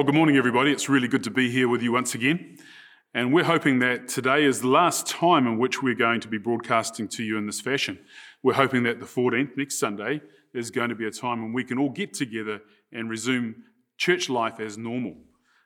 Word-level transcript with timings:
Well, 0.00 0.06
good 0.06 0.14
morning, 0.14 0.38
everybody. 0.38 0.72
It's 0.72 0.88
really 0.88 1.08
good 1.08 1.24
to 1.24 1.30
be 1.30 1.50
here 1.50 1.68
with 1.68 1.82
you 1.82 1.92
once 1.92 2.14
again. 2.14 2.56
And 3.12 3.34
we're 3.34 3.44
hoping 3.44 3.80
that 3.80 4.08
today 4.08 4.44
is 4.44 4.62
the 4.62 4.68
last 4.68 5.06
time 5.06 5.46
in 5.46 5.58
which 5.58 5.82
we're 5.82 5.94
going 5.94 6.22
to 6.22 6.28
be 6.28 6.38
broadcasting 6.38 7.06
to 7.08 7.22
you 7.22 7.36
in 7.36 7.44
this 7.44 7.60
fashion. 7.60 7.98
We're 8.42 8.54
hoping 8.54 8.84
that 8.84 8.98
the 8.98 9.04
14th, 9.04 9.58
next 9.58 9.78
Sunday, 9.78 10.22
is 10.54 10.70
going 10.70 10.88
to 10.88 10.94
be 10.94 11.06
a 11.06 11.10
time 11.10 11.42
when 11.42 11.52
we 11.52 11.64
can 11.64 11.78
all 11.78 11.90
get 11.90 12.14
together 12.14 12.62
and 12.90 13.10
resume 13.10 13.56
church 13.98 14.30
life 14.30 14.58
as 14.58 14.78
normal. 14.78 15.16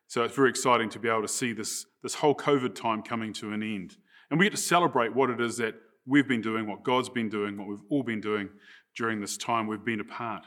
So 0.08 0.24
it's 0.24 0.34
very 0.34 0.50
exciting 0.50 0.90
to 0.90 0.98
be 0.98 1.08
able 1.08 1.22
to 1.22 1.28
see 1.28 1.52
this, 1.52 1.86
this 2.02 2.14
whole 2.14 2.34
COVID 2.34 2.74
time 2.74 3.02
coming 3.02 3.32
to 3.34 3.52
an 3.52 3.62
end. 3.62 3.94
And 4.32 4.40
we 4.40 4.46
get 4.46 4.56
to 4.56 4.60
celebrate 4.60 5.14
what 5.14 5.30
it 5.30 5.40
is 5.40 5.58
that 5.58 5.76
we've 6.06 6.26
been 6.26 6.42
doing, 6.42 6.66
what 6.66 6.82
God's 6.82 7.08
been 7.08 7.28
doing, 7.28 7.56
what 7.56 7.68
we've 7.68 7.86
all 7.88 8.02
been 8.02 8.20
doing 8.20 8.48
during 8.96 9.20
this 9.20 9.36
time 9.36 9.68
we've 9.68 9.84
been 9.84 10.00
apart. 10.00 10.44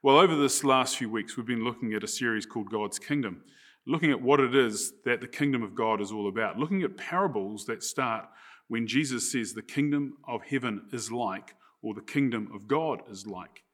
Well, 0.00 0.18
over 0.18 0.36
this 0.36 0.62
last 0.62 0.96
few 0.96 1.10
weeks, 1.10 1.36
we've 1.36 1.44
been 1.44 1.64
looking 1.64 1.92
at 1.92 2.04
a 2.04 2.08
series 2.08 2.46
called 2.46 2.70
God's 2.70 3.00
Kingdom, 3.00 3.42
looking 3.84 4.12
at 4.12 4.22
what 4.22 4.38
it 4.38 4.54
is 4.54 4.92
that 5.04 5.20
the 5.20 5.26
kingdom 5.26 5.64
of 5.64 5.74
God 5.74 6.00
is 6.00 6.12
all 6.12 6.28
about, 6.28 6.56
looking 6.56 6.84
at 6.84 6.96
parables 6.96 7.66
that 7.66 7.82
start 7.82 8.26
when 8.68 8.86
Jesus 8.86 9.32
says 9.32 9.54
the 9.54 9.60
kingdom 9.60 10.18
of 10.28 10.42
heaven 10.44 10.82
is 10.92 11.10
like, 11.10 11.56
or 11.82 11.94
the 11.94 12.00
kingdom 12.00 12.48
of 12.54 12.68
God 12.68 13.02
is 13.10 13.26
like. 13.26 13.64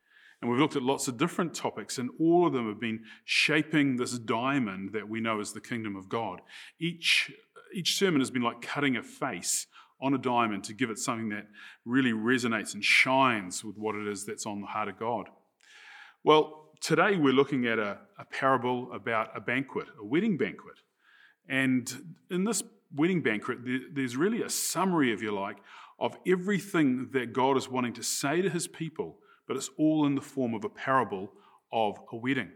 And 0.41 0.51
we've 0.51 0.59
looked 0.59 0.77
at 0.77 0.83
lots 0.83 1.09
of 1.09 1.19
different 1.19 1.53
topics, 1.53 1.99
and 1.99 2.09
all 2.19 2.47
of 2.47 2.55
them 2.55 2.69
have 2.69 2.81
been 2.81 3.05
shaping 3.27 3.97
this 3.97 4.19
diamond 4.19 4.95
that 4.95 5.07
we 5.07 5.21
know 5.21 5.41
as 5.41 5.53
the 5.53 5.61
kingdom 5.61 5.95
of 5.95 6.09
God. 6.09 6.41
Each, 6.81 7.31
each 7.75 7.99
sermon 7.99 8.23
has 8.23 8.31
been 8.31 8.41
like 8.41 8.63
cutting 8.63 8.97
a 8.97 9.03
face 9.03 9.67
on 10.01 10.15
a 10.15 10.19
diamond 10.19 10.65
to 10.65 10.73
give 10.73 10.89
it 10.89 10.99
something 10.99 11.29
that 11.29 11.49
really 11.85 12.13
resonates 12.13 12.73
and 12.73 12.83
shines 12.83 13.63
with 13.63 13.77
what 13.77 13.95
it 13.95 14.09
is 14.09 14.25
that's 14.25 14.47
on 14.47 14.63
the 14.63 14.69
heart 14.69 14.89
of 14.89 14.99
God. 14.99 15.29
Well, 16.27 16.71
today 16.81 17.19
we're 17.19 17.35
looking 17.35 17.67
at 17.67 17.79
a, 17.79 17.99
a 18.19 18.25
parable 18.25 18.91
about 18.95 19.37
a 19.37 19.43
banquet, 19.43 19.89
a 20.01 20.05
wedding 20.07 20.39
banquet. 20.39 20.77
And 21.51 22.17
in 22.31 22.45
this 22.45 22.63
wedding 22.95 23.21
banquet, 23.21 23.59
there's 23.93 24.17
really 24.17 24.41
a 24.41 24.49
summary, 24.49 25.13
if 25.13 25.21
you 25.21 25.33
like, 25.33 25.59
of 25.99 26.17
everything 26.27 27.11
that 27.13 27.35
God 27.35 27.59
is 27.59 27.69
wanting 27.69 27.93
to 27.93 28.03
say 28.03 28.41
to 28.41 28.49
his 28.49 28.67
people, 28.67 29.19
but 29.47 29.59
it's 29.59 29.69
all 29.77 30.07
in 30.07 30.15
the 30.15 30.23
form 30.23 30.55
of 30.55 30.65
a 30.65 30.71
parable 30.71 31.31
of 31.71 31.99
a 32.11 32.17
wedding. 32.17 32.53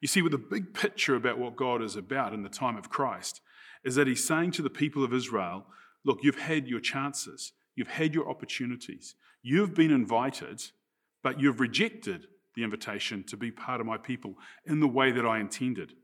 You 0.00 0.08
see, 0.08 0.20
with 0.20 0.32
the 0.32 0.38
big 0.38 0.74
picture 0.74 1.14
about 1.14 1.38
what 1.38 1.54
God 1.54 1.80
is 1.80 1.94
about 1.94 2.34
in 2.34 2.42
the 2.42 2.48
time 2.48 2.76
of 2.76 2.90
Christ, 2.90 3.40
is 3.84 3.94
that 3.94 4.08
he's 4.08 4.26
saying 4.26 4.50
to 4.50 4.62
the 4.62 4.68
people 4.68 5.04
of 5.04 5.14
Israel, 5.14 5.64
look, 6.04 6.18
you've 6.24 6.40
had 6.40 6.66
your 6.66 6.80
chances, 6.80 7.52
you've 7.76 7.86
had 7.86 8.16
your 8.16 8.28
opportunities, 8.28 9.14
you've 9.42 9.74
been 9.74 9.92
invited, 9.92 10.72
but 11.22 11.38
you've 11.38 11.60
rejected 11.60 12.26
the 12.54 12.64
invitation 12.64 13.24
to 13.24 13.36
be 13.36 13.50
part 13.50 13.80
of 13.80 13.86
my 13.86 13.96
people 13.96 14.34
in 14.66 14.80
the 14.80 14.88
way 14.88 15.10
that 15.12 15.26
I 15.26 15.40
intended. 15.40 15.94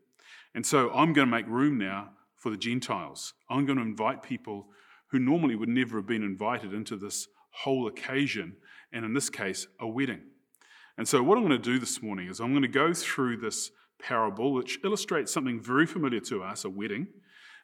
And 0.54 0.66
so 0.66 0.90
I'm 0.90 1.12
going 1.12 1.28
to 1.28 1.36
make 1.36 1.46
room 1.46 1.78
now 1.78 2.10
for 2.36 2.50
the 2.50 2.56
Gentiles. 2.56 3.34
I'm 3.48 3.66
going 3.66 3.78
to 3.78 3.84
invite 3.84 4.22
people 4.22 4.68
who 5.10 5.18
normally 5.18 5.56
would 5.56 5.68
never 5.68 5.98
have 5.98 6.06
been 6.06 6.22
invited 6.22 6.72
into 6.72 6.96
this 6.96 7.28
whole 7.50 7.86
occasion, 7.86 8.56
and 8.92 9.04
in 9.04 9.12
this 9.12 9.28
case, 9.28 9.66
a 9.80 9.86
wedding. 9.86 10.22
And 10.96 11.06
so, 11.06 11.22
what 11.22 11.36
I'm 11.36 11.46
going 11.46 11.60
to 11.60 11.70
do 11.70 11.78
this 11.78 12.02
morning 12.02 12.28
is 12.28 12.40
I'm 12.40 12.52
going 12.52 12.62
to 12.62 12.68
go 12.68 12.94
through 12.94 13.38
this 13.38 13.70
parable, 14.00 14.52
which 14.52 14.78
illustrates 14.84 15.32
something 15.32 15.60
very 15.60 15.86
familiar 15.86 16.20
to 16.20 16.42
us 16.42 16.64
a 16.64 16.70
wedding. 16.70 17.08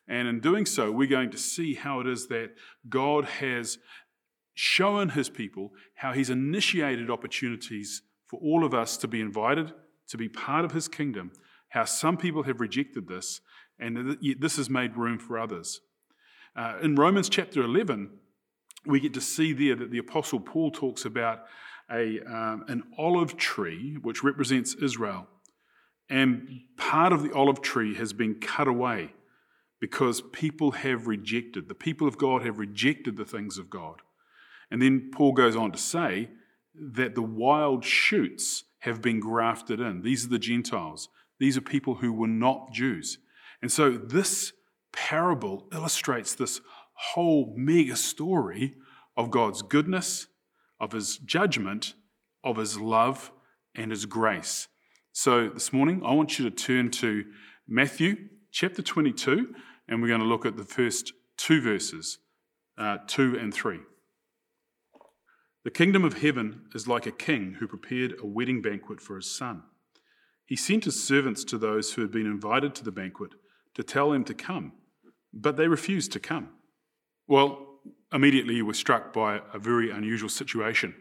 And 0.09 0.29
in 0.29 0.41
doing 0.41 0.67
so, 0.67 0.93
we're 0.93 1.09
going 1.09 1.31
to 1.31 1.39
see 1.39 1.75
how 1.75 2.01
it 2.01 2.07
is 2.07 2.29
that 2.29 2.51
God 2.89 3.25
has 3.25 3.79
shown 4.55 5.11
his 5.11 5.29
people 5.29 5.73
how 5.97 6.13
he's 6.13 6.31
initiated 6.31 7.11
opportunities 7.11 8.03
for 8.27 8.41
all 8.41 8.65
of 8.65 8.75
us 8.75 8.97
to 8.99 9.09
be 9.09 9.21
invited 9.21 9.73
to 10.09 10.17
be 10.17 10.29
part 10.29 10.65
of 10.65 10.73
his 10.73 10.89
kingdom, 10.89 11.33
how 11.71 11.85
some 11.85 12.17
people 12.17 12.45
have 12.45 12.61
rejected 12.61 13.09
this, 13.09 13.41
and 13.79 14.17
yet 14.21 14.41
this 14.41 14.57
has 14.57 14.71
made 14.71 14.97
room 14.97 15.19
for 15.19 15.39
others. 15.39 15.81
Uh, 16.55 16.79
in 16.83 16.97
Romans 16.97 17.29
chapter 17.29 17.63
11, 17.63 18.11
we 18.87 19.01
get 19.01 19.15
to 19.15 19.21
see 19.21 19.53
there 19.53 19.77
that 19.77 19.91
the 19.91 19.99
Apostle 19.99 20.41
Paul 20.41 20.71
talks 20.71 21.05
about 21.05 21.45
a, 21.91 22.21
um, 22.21 22.65
an 22.69 22.83
olive 22.97 23.37
tree 23.37 23.99
which 24.01 24.25
represents 24.25 24.75
Israel. 24.75 25.27
And 26.09 26.61
part 26.77 27.13
of 27.13 27.23
the 27.23 27.33
olive 27.33 27.61
tree 27.61 27.95
has 27.97 28.13
been 28.13 28.37
cut 28.37 28.69
away 28.69 29.13
because 29.81 30.23
people 30.33 30.71
have 30.71 31.07
rejected, 31.07 31.69
the 31.69 31.75
people 31.75 32.09
of 32.09 32.17
God 32.17 32.45
have 32.47 32.59
rejected 32.59 33.17
the 33.17 33.25
things 33.25 33.59
of 33.59 33.69
God. 33.69 34.01
And 34.71 34.81
then 34.81 35.11
Paul 35.13 35.33
goes 35.33 35.57
on 35.57 35.73
to 35.73 35.79
say 35.79 36.29
that 36.79 37.15
the 37.15 37.23
wild 37.23 37.85
shoots 37.85 38.65
have 38.81 39.03
been 39.03 39.21
grafted 39.21 39.81
in. 39.81 40.03
These 40.03 40.27
are 40.27 40.31
the 40.31 40.39
Gentiles. 40.39 41.09
These 41.39 41.57
are 41.57 41.63
people 41.63 41.97
who 41.97 42.13
were 42.13 42.27
not 42.27 42.73
Jews. 42.73 43.19
And 43.61 43.71
so 43.71 43.91
this 43.93 44.53
parable 44.93 45.69
illustrates 45.73 46.35
this 46.35 46.61
whole 46.95 47.55
mega 47.57 47.97
story 47.97 48.75
of 49.17 49.31
God's 49.31 49.63
goodness, 49.63 50.29
of 50.81 50.93
his 50.93 51.19
judgment, 51.19 51.95
of 52.45 52.57
his 52.57 52.79
love, 52.79 53.33
and 53.75 53.91
his 53.91 54.07
grace. 54.07 54.69
So 55.13 55.49
this 55.49 55.73
morning, 55.73 56.03
I 56.05 56.13
want 56.13 56.39
you 56.39 56.49
to 56.49 56.55
turn 56.55 56.91
to 56.93 57.25
Matthew 57.67 58.29
chapter 58.51 58.83
22, 58.83 59.55
and 59.89 60.01
we're 60.01 60.09
going 60.09 60.21
to 60.21 60.27
look 60.27 60.47
at 60.47 60.57
the 60.57 60.65
first 60.65 61.13
two 61.37 61.61
verses, 61.61 62.19
uh, 62.79 62.99
2 63.07 63.39
and 63.39 63.53
3. 63.53 63.79
The 65.67 65.73
kingdom 65.73 66.05
of 66.05 66.19
heaven 66.19 66.61
is 66.77 66.87
like 66.87 67.07
a 67.07 67.11
king 67.11 67.55
who 67.55 67.67
prepared 67.67 68.15
a 68.23 68.25
wedding 68.25 68.63
banquet 68.63 69.01
for 69.01 69.17
his 69.17 69.29
son. 69.29 69.65
He 70.45 70.55
sent 70.55 70.85
his 70.85 71.03
servants 71.03 71.43
to 71.43 71.59
those 71.59 71.93
who 71.93 72.03
had 72.03 72.13
been 72.13 72.25
invited 72.25 72.73
to 72.77 72.85
the 72.85 72.93
banquet 72.93 73.33
to 73.75 73.83
tell 73.83 74.13
them 74.13 74.23
to 74.27 74.33
come, 74.33 74.75
but 75.33 75.57
they 75.57 75.67
refused 75.67 76.13
to 76.13 76.21
come. 76.21 76.51
Well, 77.27 77.81
immediately 78.13 78.55
you 78.55 78.65
were 78.65 78.75
struck 78.75 79.13
by 79.13 79.41
a 79.53 79.59
very 79.59 79.91
unusual 79.91 80.29
situation. 80.29 80.95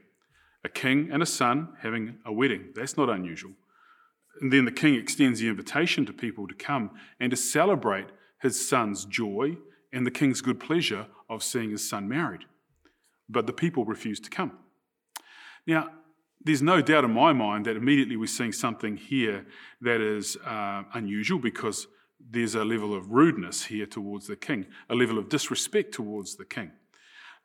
A 0.64 0.70
king 0.70 1.10
and 1.12 1.22
a 1.22 1.28
son 1.28 1.76
having 1.82 2.18
a 2.26 2.34
wedding. 2.34 2.70
That's 2.74 2.98
not 2.98 3.08
unusual. 3.08 3.52
And 4.42 4.52
then 4.52 4.66
the 4.66 4.72
king 4.72 4.96
extends 4.96 5.42
the 5.42 5.48
invitation 5.48 6.08
to 6.08 6.12
people 6.12 6.48
to 6.48 6.56
come 6.56 6.90
and 7.20 7.30
to 7.30 7.38
celebrate 7.38 8.08
his 8.42 8.68
son's 8.68 9.06
joy 9.06 9.58
and 9.94 10.08
the 10.08 10.12
king's 10.20 10.42
good 10.42 10.60
pleasure 10.60 11.06
of 11.30 11.44
seeing 11.44 11.70
his 11.70 11.88
son 11.88 12.10
married 12.10 12.46
but 13.30 13.48
the 13.48 13.54
people 13.54 13.86
refused 13.86 14.24
to 14.26 14.30
come. 14.30 14.52
Now, 15.68 15.90
there's 16.44 16.62
no 16.62 16.82
doubt 16.82 17.04
in 17.04 17.12
my 17.12 17.34
mind 17.34 17.66
that 17.66 17.76
immediately 17.76 18.18
we're 18.18 18.28
seeing 18.28 18.52
something 18.52 18.98
here 18.98 19.46
that 19.82 20.00
is 20.00 20.38
uh, 20.46 20.84
unusual 20.94 21.40
because 21.40 21.88
there's 22.20 22.56
a 22.56 22.64
level 22.64 22.94
of 22.94 23.12
rudeness 23.12 23.66
here 23.66 23.86
towards 23.86 24.28
the 24.28 24.36
king, 24.36 24.68
a 24.90 24.96
level 24.96 25.18
of 25.18 25.30
disrespect 25.30 25.94
towards 25.94 26.36
the 26.36 26.46
king. 26.46 26.72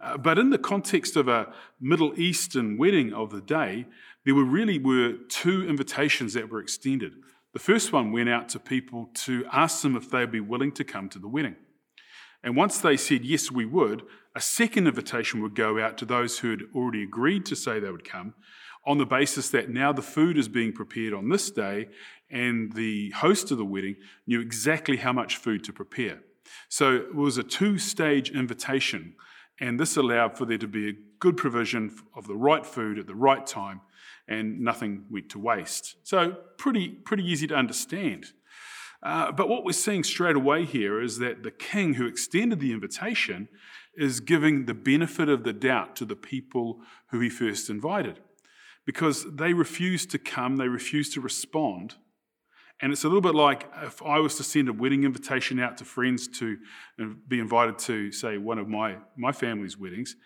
Uh, 0.01 0.17
but 0.17 0.39
in 0.39 0.51
the 0.51 0.59
context 0.59 1.17
of 1.17 1.29
a 1.29 1.53
Middle 1.81 2.19
Eastern 2.19 2.79
wedding 2.79 3.13
of 3.13 3.31
the 3.31 3.41
day, 3.41 3.87
there 4.25 4.35
were 4.35 4.45
really 4.45 4.79
were 4.79 5.15
two 5.29 5.69
invitations 5.69 6.35
that 6.35 6.51
were 6.51 6.61
extended. 6.61 7.13
The 7.53 7.59
first 7.59 7.93
one 7.93 8.13
went 8.13 8.29
out 8.29 8.49
to 8.51 8.59
people 8.59 9.11
to 9.15 9.45
ask 9.53 9.83
them 9.83 9.97
if 9.97 10.11
they'd 10.11 10.31
be 10.31 10.41
willing 10.41 10.73
to 10.73 10.85
come 10.85 11.09
to 11.11 11.19
the 11.19 11.29
wedding. 11.29 11.57
And 12.43 12.57
once 12.57 12.79
they 12.79 12.97
said, 12.97 13.25
yes, 13.25 13.51
we 13.51 13.67
would, 13.67 14.03
a 14.35 14.41
second 14.41 14.87
invitation 14.87 15.43
would 15.43 15.55
go 15.55 15.81
out 15.81 15.99
to 15.99 16.05
those 16.05 16.39
who 16.39 16.51
had 16.51 16.63
already 16.75 17.03
agreed 17.03 17.47
to 17.47 17.57
say 17.57 17.81
they 17.81 17.91
would 17.91 18.09
come 18.09 18.35
on 18.87 18.99
the 18.99 19.07
basis 19.07 19.51
that 19.51 19.69
now 19.69 19.93
the 19.93 20.03
food 20.03 20.39
is 20.39 20.49
being 20.49 20.73
prepared 20.73 21.13
on 21.13 21.29
this 21.29 21.51
day 21.51 21.89
and 22.31 22.73
the 22.73 23.11
host 23.11 23.51
of 23.51 23.59
the 23.59 23.65
wedding 23.65 23.97
knew 24.27 24.41
exactly 24.41 24.97
how 24.97 25.13
much 25.13 25.37
food 25.37 25.65
to 25.65 25.73
prepare. 25.73 26.21
So 26.69 26.95
it 26.97 27.15
was 27.15 27.37
a 27.37 27.43
two 27.43 27.79
stage 27.79 28.31
invitation, 28.31 29.15
and 29.61 29.79
this 29.79 29.97
allowed 29.97 30.39
for 30.39 30.47
there 30.47 30.59
to 30.59 30.67
be 30.67 30.89
a 30.89 30.95
good 31.19 31.37
provision 31.37 31.95
of 32.17 32.27
the 32.27 32.37
right 32.37 32.65
food 32.65 32.99
at 32.99 33.07
the 33.07 33.15
right 33.15 33.47
time 33.47 33.83
and 34.27 34.61
nothing 34.61 35.05
went 35.11 35.29
to 35.31 35.39
waste. 35.39 35.97
So, 36.05 36.37
pretty, 36.57 36.89
pretty 36.89 37.25
easy 37.25 37.47
to 37.49 37.55
understand. 37.55 38.27
Uh, 39.03 39.33
but 39.33 39.49
what 39.49 39.65
we're 39.65 39.73
seeing 39.73 40.05
straight 40.05 40.37
away 40.37 40.65
here 40.65 41.01
is 41.01 41.19
that 41.19 41.43
the 41.43 41.51
king 41.51 41.95
who 41.95 42.07
extended 42.07 42.61
the 42.61 42.73
invitation 42.73 43.49
is 43.97 44.21
giving 44.21 44.67
the 44.67 44.75
benefit 44.75 45.29
of 45.29 45.45
the 45.45 45.53
doubt 45.53 45.97
to 45.97 46.05
the 46.05 46.17
people 46.17 46.81
who 47.11 47.21
he 47.21 47.29
first 47.29 47.69
invited 47.69 48.21
because 48.87 49.27
they 49.35 49.53
refused 49.53 50.11
to 50.11 50.19
come, 50.19 50.57
they 50.57 50.69
refused 50.69 51.13
to 51.15 51.21
respond. 51.21 51.95
And 52.83 52.93
it's 52.93 53.05
a 53.05 53.09
little 53.09 53.21
bit 53.21 53.35
like 53.35 53.71
if 53.83 54.03
I 54.03 54.19
was 54.19 54.37
to 54.37 54.43
send 54.43 54.69
a 54.69 54.73
wedding 54.73 55.05
invitation 55.05 55.61
out 55.61 55.77
to 55.79 55.85
friends 55.85 56.27
to 56.39 56.57
uh, 57.01 57.05
be 57.29 57.39
invited 57.39 57.79
to, 57.81 58.11
say, 58.11 58.39
one 58.39 58.59
of 58.59 58.69
my, 58.69 58.97
my 59.17 59.33
family's 59.33 59.77
weddings, 59.79 60.17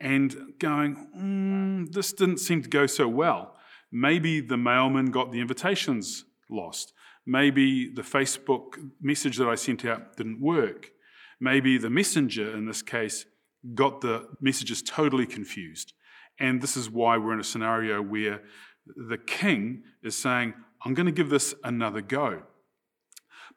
and 0.00 0.54
going, 0.58 1.08
mm, 1.16 1.92
this 1.92 2.12
didn't 2.12 2.38
seem 2.38 2.62
to 2.62 2.68
go 2.68 2.86
so 2.86 3.08
well. 3.08 3.56
Maybe 3.90 4.40
the 4.40 4.56
mailman 4.56 5.06
got 5.06 5.32
the 5.32 5.40
invitations 5.40 6.24
lost. 6.48 6.92
Maybe 7.26 7.92
the 7.92 8.02
Facebook 8.02 8.78
message 9.00 9.36
that 9.38 9.48
I 9.48 9.56
sent 9.56 9.84
out 9.84 10.16
didn't 10.16 10.40
work. 10.40 10.92
Maybe 11.40 11.78
the 11.78 11.90
messenger 11.90 12.56
in 12.56 12.66
this 12.66 12.82
case 12.82 13.26
got 13.74 14.00
the 14.00 14.28
messages 14.40 14.82
totally 14.82 15.26
confused. 15.26 15.92
And 16.38 16.60
this 16.60 16.76
is 16.76 16.90
why 16.90 17.16
we're 17.16 17.32
in 17.32 17.40
a 17.40 17.44
scenario 17.44 18.02
where 18.02 18.42
the 18.86 19.18
king 19.18 19.82
is 20.02 20.16
saying, 20.16 20.54
I'm 20.84 20.94
going 20.94 21.06
to 21.06 21.12
give 21.12 21.30
this 21.30 21.54
another 21.64 22.00
go. 22.00 22.42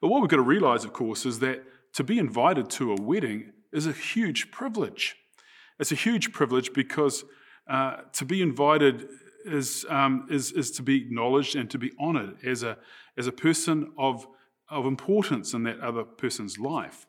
But 0.01 0.07
what 0.07 0.21
we've 0.21 0.29
got 0.29 0.37
to 0.37 0.41
realize, 0.41 0.85
of 0.85 0.93
course, 0.93 1.25
is 1.25 1.39
that 1.39 1.63
to 1.93 2.03
be 2.03 2.17
invited 2.17 2.69
to 2.71 2.93
a 2.93 3.01
wedding 3.01 3.51
is 3.71 3.85
a 3.85 3.91
huge 3.91 4.51
privilege. 4.51 5.15
It's 5.79 5.91
a 5.91 5.95
huge 5.95 6.31
privilege 6.31 6.73
because 6.73 7.23
uh, 7.67 7.97
to 8.13 8.25
be 8.25 8.41
invited 8.41 9.07
is, 9.45 9.85
um, 9.89 10.27
is, 10.29 10.51
is 10.51 10.71
to 10.71 10.83
be 10.83 10.97
acknowledged 10.97 11.55
and 11.55 11.69
to 11.69 11.77
be 11.77 11.91
honored 11.99 12.37
as 12.45 12.63
a, 12.63 12.77
as 13.17 13.27
a 13.27 13.31
person 13.31 13.91
of, 13.97 14.27
of 14.69 14.85
importance 14.85 15.53
in 15.53 15.63
that 15.63 15.79
other 15.79 16.03
person's 16.03 16.57
life. 16.57 17.05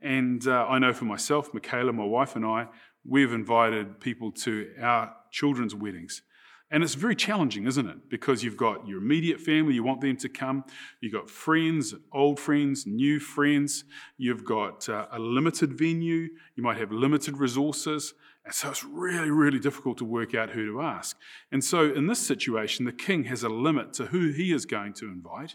And 0.00 0.46
uh, 0.46 0.66
I 0.68 0.78
know 0.78 0.92
for 0.92 1.04
myself, 1.04 1.52
Michaela, 1.54 1.92
my 1.92 2.04
wife, 2.04 2.36
and 2.36 2.44
I, 2.44 2.68
we've 3.04 3.32
invited 3.32 4.00
people 4.00 4.32
to 4.32 4.70
our 4.80 5.14
children's 5.30 5.74
weddings. 5.74 6.22
And 6.70 6.82
it's 6.82 6.94
very 6.94 7.14
challenging, 7.14 7.66
isn't 7.66 7.88
it? 7.88 8.10
Because 8.10 8.42
you've 8.42 8.56
got 8.56 8.88
your 8.88 8.98
immediate 8.98 9.40
family, 9.40 9.74
you 9.74 9.84
want 9.84 10.00
them 10.00 10.16
to 10.16 10.28
come. 10.28 10.64
You've 11.00 11.12
got 11.12 11.30
friends, 11.30 11.94
old 12.12 12.40
friends, 12.40 12.86
new 12.86 13.20
friends. 13.20 13.84
You've 14.18 14.44
got 14.44 14.88
uh, 14.88 15.06
a 15.12 15.18
limited 15.18 15.78
venue. 15.78 16.28
You 16.56 16.62
might 16.64 16.78
have 16.78 16.90
limited 16.90 17.38
resources. 17.38 18.14
And 18.44 18.52
so 18.52 18.70
it's 18.70 18.84
really, 18.84 19.30
really 19.30 19.60
difficult 19.60 19.98
to 19.98 20.04
work 20.04 20.34
out 20.34 20.50
who 20.50 20.66
to 20.66 20.80
ask. 20.80 21.16
And 21.52 21.62
so 21.62 21.92
in 21.92 22.08
this 22.08 22.18
situation, 22.18 22.84
the 22.84 22.92
king 22.92 23.24
has 23.24 23.44
a 23.44 23.48
limit 23.48 23.92
to 23.94 24.06
who 24.06 24.32
he 24.32 24.52
is 24.52 24.66
going 24.66 24.94
to 24.94 25.06
invite. 25.06 25.54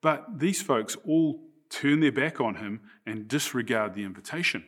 But 0.00 0.38
these 0.38 0.62
folks 0.62 0.96
all 1.04 1.47
turn 1.70 2.00
their 2.00 2.12
back 2.12 2.40
on 2.40 2.56
him 2.56 2.80
and 3.06 3.28
disregard 3.28 3.94
the 3.94 4.04
invitation. 4.04 4.64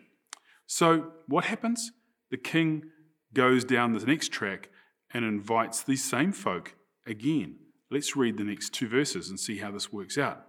So 0.66 1.12
what 1.26 1.44
happens? 1.44 1.92
The 2.30 2.36
king 2.36 2.84
goes 3.32 3.64
down 3.64 3.92
the 3.92 4.06
next 4.06 4.32
track 4.32 4.68
and 5.12 5.24
invites 5.24 5.82
these 5.82 6.04
same 6.04 6.32
folk 6.32 6.74
again. 7.06 7.56
Let's 7.90 8.14
read 8.16 8.36
the 8.36 8.44
next 8.44 8.70
two 8.70 8.88
verses 8.88 9.30
and 9.30 9.40
see 9.40 9.58
how 9.58 9.70
this 9.70 9.92
works 9.92 10.16
out. 10.16 10.46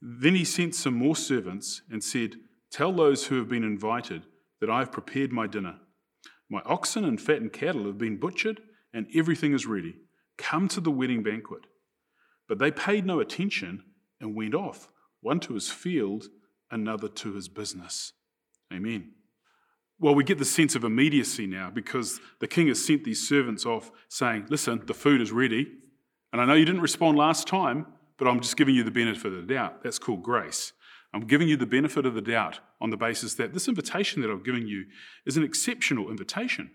Then 0.00 0.34
he 0.34 0.44
sent 0.44 0.74
some 0.74 0.94
more 0.94 1.16
servants 1.16 1.82
and 1.90 2.02
said, 2.02 2.34
Tell 2.70 2.92
those 2.92 3.26
who 3.26 3.36
have 3.36 3.48
been 3.48 3.62
invited 3.62 4.24
that 4.60 4.68
I 4.68 4.80
have 4.80 4.90
prepared 4.90 5.32
my 5.32 5.46
dinner. 5.46 5.76
My 6.50 6.60
oxen 6.66 7.04
and 7.04 7.20
fattened 7.20 7.52
cattle 7.52 7.84
have 7.84 7.98
been 7.98 8.18
butchered, 8.18 8.60
and 8.92 9.06
everything 9.14 9.54
is 9.54 9.66
ready. 9.66 9.94
Come 10.36 10.68
to 10.68 10.80
the 10.80 10.90
wedding 10.90 11.22
banquet. 11.22 11.62
But 12.48 12.58
they 12.58 12.70
paid 12.70 13.06
no 13.06 13.20
attention 13.20 13.84
and 14.24 14.34
went 14.34 14.54
off, 14.54 14.88
one 15.20 15.38
to 15.40 15.54
his 15.54 15.70
field, 15.70 16.26
another 16.70 17.08
to 17.08 17.34
his 17.34 17.48
business. 17.48 18.12
Amen. 18.72 19.12
Well, 20.00 20.14
we 20.14 20.24
get 20.24 20.38
the 20.38 20.44
sense 20.44 20.74
of 20.74 20.82
immediacy 20.82 21.46
now 21.46 21.70
because 21.70 22.20
the 22.40 22.48
king 22.48 22.66
has 22.66 22.84
sent 22.84 23.04
these 23.04 23.26
servants 23.26 23.64
off 23.64 23.92
saying, 24.08 24.46
Listen, 24.48 24.82
the 24.86 24.94
food 24.94 25.20
is 25.20 25.30
ready. 25.30 25.66
And 26.32 26.42
I 26.42 26.46
know 26.46 26.54
you 26.54 26.64
didn't 26.64 26.80
respond 26.80 27.16
last 27.16 27.46
time, 27.46 27.86
but 28.18 28.26
I'm 28.26 28.40
just 28.40 28.56
giving 28.56 28.74
you 28.74 28.82
the 28.82 28.90
benefit 28.90 29.32
of 29.32 29.46
the 29.46 29.54
doubt. 29.54 29.84
That's 29.84 30.00
called 30.00 30.24
grace. 30.24 30.72
I'm 31.12 31.26
giving 31.26 31.46
you 31.46 31.56
the 31.56 31.66
benefit 31.66 32.06
of 32.06 32.14
the 32.14 32.20
doubt 32.20 32.58
on 32.80 32.90
the 32.90 32.96
basis 32.96 33.34
that 33.34 33.52
this 33.52 33.68
invitation 33.68 34.20
that 34.22 34.30
I've 34.30 34.44
given 34.44 34.66
you 34.66 34.86
is 35.24 35.36
an 35.36 35.44
exceptional 35.44 36.10
invitation. 36.10 36.72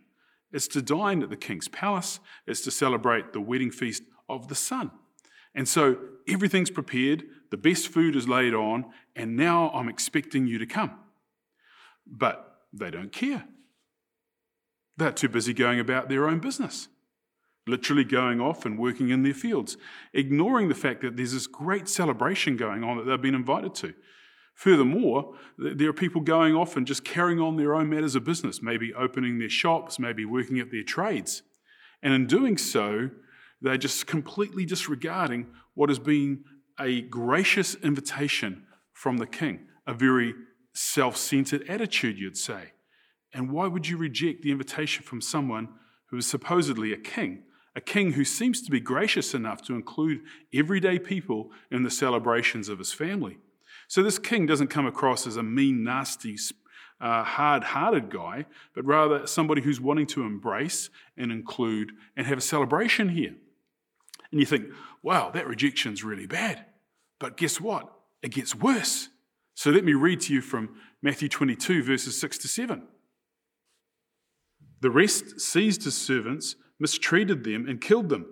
It's 0.53 0.67
to 0.69 0.81
dine 0.81 1.21
at 1.21 1.29
the 1.29 1.35
king's 1.35 1.67
palace, 1.67 2.21
it's 2.47 2.61
to 2.61 2.71
celebrate 2.71 3.33
the 3.33 3.41
wedding 3.41 3.69
feast 3.69 4.03
of 4.29 4.47
the 4.47 4.55
son. 4.55 4.91
And 5.59 5.67
so 5.67 5.97
everything's 6.25 6.71
prepared, 6.71 7.25
the 7.51 7.57
best 7.57 7.89
food 7.89 8.15
is 8.15 8.29
laid 8.29 8.53
on, 8.53 8.85
and 9.13 9.35
now 9.35 9.69
I'm 9.71 9.89
expecting 9.89 10.47
you 10.47 10.57
to 10.57 10.65
come. 10.65 10.91
But 12.07 12.61
they 12.71 12.89
don't 12.89 13.11
care. 13.11 13.43
They're 14.95 15.11
too 15.11 15.27
busy 15.27 15.53
going 15.53 15.81
about 15.81 16.07
their 16.07 16.29
own 16.29 16.39
business, 16.39 16.87
literally 17.67 18.05
going 18.05 18.39
off 18.39 18.65
and 18.65 18.79
working 18.79 19.09
in 19.09 19.23
their 19.23 19.33
fields, 19.33 19.75
ignoring 20.13 20.69
the 20.69 20.75
fact 20.75 21.01
that 21.01 21.17
there's 21.17 21.33
this 21.33 21.45
great 21.45 21.89
celebration 21.89 22.55
going 22.55 22.85
on 22.85 22.95
that 22.95 23.03
they've 23.03 23.21
been 23.21 23.35
invited 23.35 23.75
to. 23.75 23.93
Furthermore, 24.53 25.35
there 25.57 25.89
are 25.89 25.93
people 25.93 26.21
going 26.21 26.55
off 26.55 26.77
and 26.77 26.87
just 26.87 27.03
carrying 27.03 27.41
on 27.41 27.57
their 27.57 27.75
own 27.75 27.89
matters 27.89 28.15
of 28.15 28.23
business, 28.23 28.61
maybe 28.61 28.93
opening 28.93 29.39
their 29.39 29.49
shops, 29.49 29.99
maybe 29.99 30.23
working 30.23 30.57
at 30.57 30.71
their 30.71 30.83
trades. 30.83 31.43
And 32.01 32.13
in 32.13 32.27
doing 32.27 32.57
so, 32.57 33.09
they're 33.61 33.77
just 33.77 34.07
completely 34.07 34.65
disregarding 34.65 35.47
what 35.73 35.89
has 35.89 35.99
been 35.99 36.43
a 36.79 37.01
gracious 37.01 37.75
invitation 37.75 38.63
from 38.93 39.17
the 39.17 39.27
king, 39.27 39.67
a 39.85 39.93
very 39.93 40.33
self 40.73 41.17
centered 41.17 41.67
attitude, 41.69 42.17
you'd 42.17 42.37
say. 42.37 42.71
And 43.33 43.51
why 43.51 43.67
would 43.67 43.87
you 43.87 43.97
reject 43.97 44.41
the 44.41 44.51
invitation 44.51 45.03
from 45.03 45.21
someone 45.21 45.69
who 46.07 46.17
is 46.17 46.27
supposedly 46.27 46.93
a 46.93 46.97
king? 46.97 47.43
A 47.75 47.81
king 47.81 48.13
who 48.13 48.25
seems 48.25 48.61
to 48.63 48.71
be 48.71 48.79
gracious 48.79 49.33
enough 49.33 49.61
to 49.63 49.75
include 49.75 50.21
everyday 50.53 50.97
people 50.97 51.51
in 51.69 51.83
the 51.83 51.91
celebrations 51.91 52.67
of 52.67 52.79
his 52.79 52.91
family. 52.91 53.37
So, 53.87 54.01
this 54.01 54.19
king 54.19 54.45
doesn't 54.45 54.67
come 54.69 54.87
across 54.87 55.27
as 55.27 55.37
a 55.37 55.43
mean, 55.43 55.83
nasty, 55.83 56.35
uh, 56.99 57.23
hard 57.23 57.63
hearted 57.63 58.09
guy, 58.09 58.45
but 58.73 58.85
rather 58.85 59.27
somebody 59.27 59.61
who's 59.61 59.79
wanting 59.79 60.07
to 60.07 60.23
embrace 60.23 60.89
and 61.17 61.31
include 61.31 61.91
and 62.17 62.25
have 62.25 62.39
a 62.39 62.41
celebration 62.41 63.09
here. 63.09 63.35
And 64.31 64.39
you 64.39 64.45
think, 64.45 64.67
wow, 65.03 65.31
that 65.31 65.47
rejection's 65.47 66.03
really 66.03 66.27
bad. 66.27 66.65
But 67.19 67.37
guess 67.37 67.59
what? 67.59 67.91
It 68.21 68.31
gets 68.31 68.55
worse. 68.55 69.09
So 69.55 69.71
let 69.71 69.83
me 69.83 69.93
read 69.93 70.21
to 70.21 70.33
you 70.33 70.41
from 70.41 70.75
Matthew 71.01 71.29
22, 71.29 71.83
verses 71.83 72.19
6 72.19 72.37
to 72.39 72.47
7. 72.47 72.87
The 74.81 74.91
rest 74.91 75.41
seized 75.41 75.83
his 75.83 75.97
servants, 75.97 76.55
mistreated 76.79 77.43
them, 77.43 77.67
and 77.67 77.81
killed 77.81 78.09
them. 78.09 78.25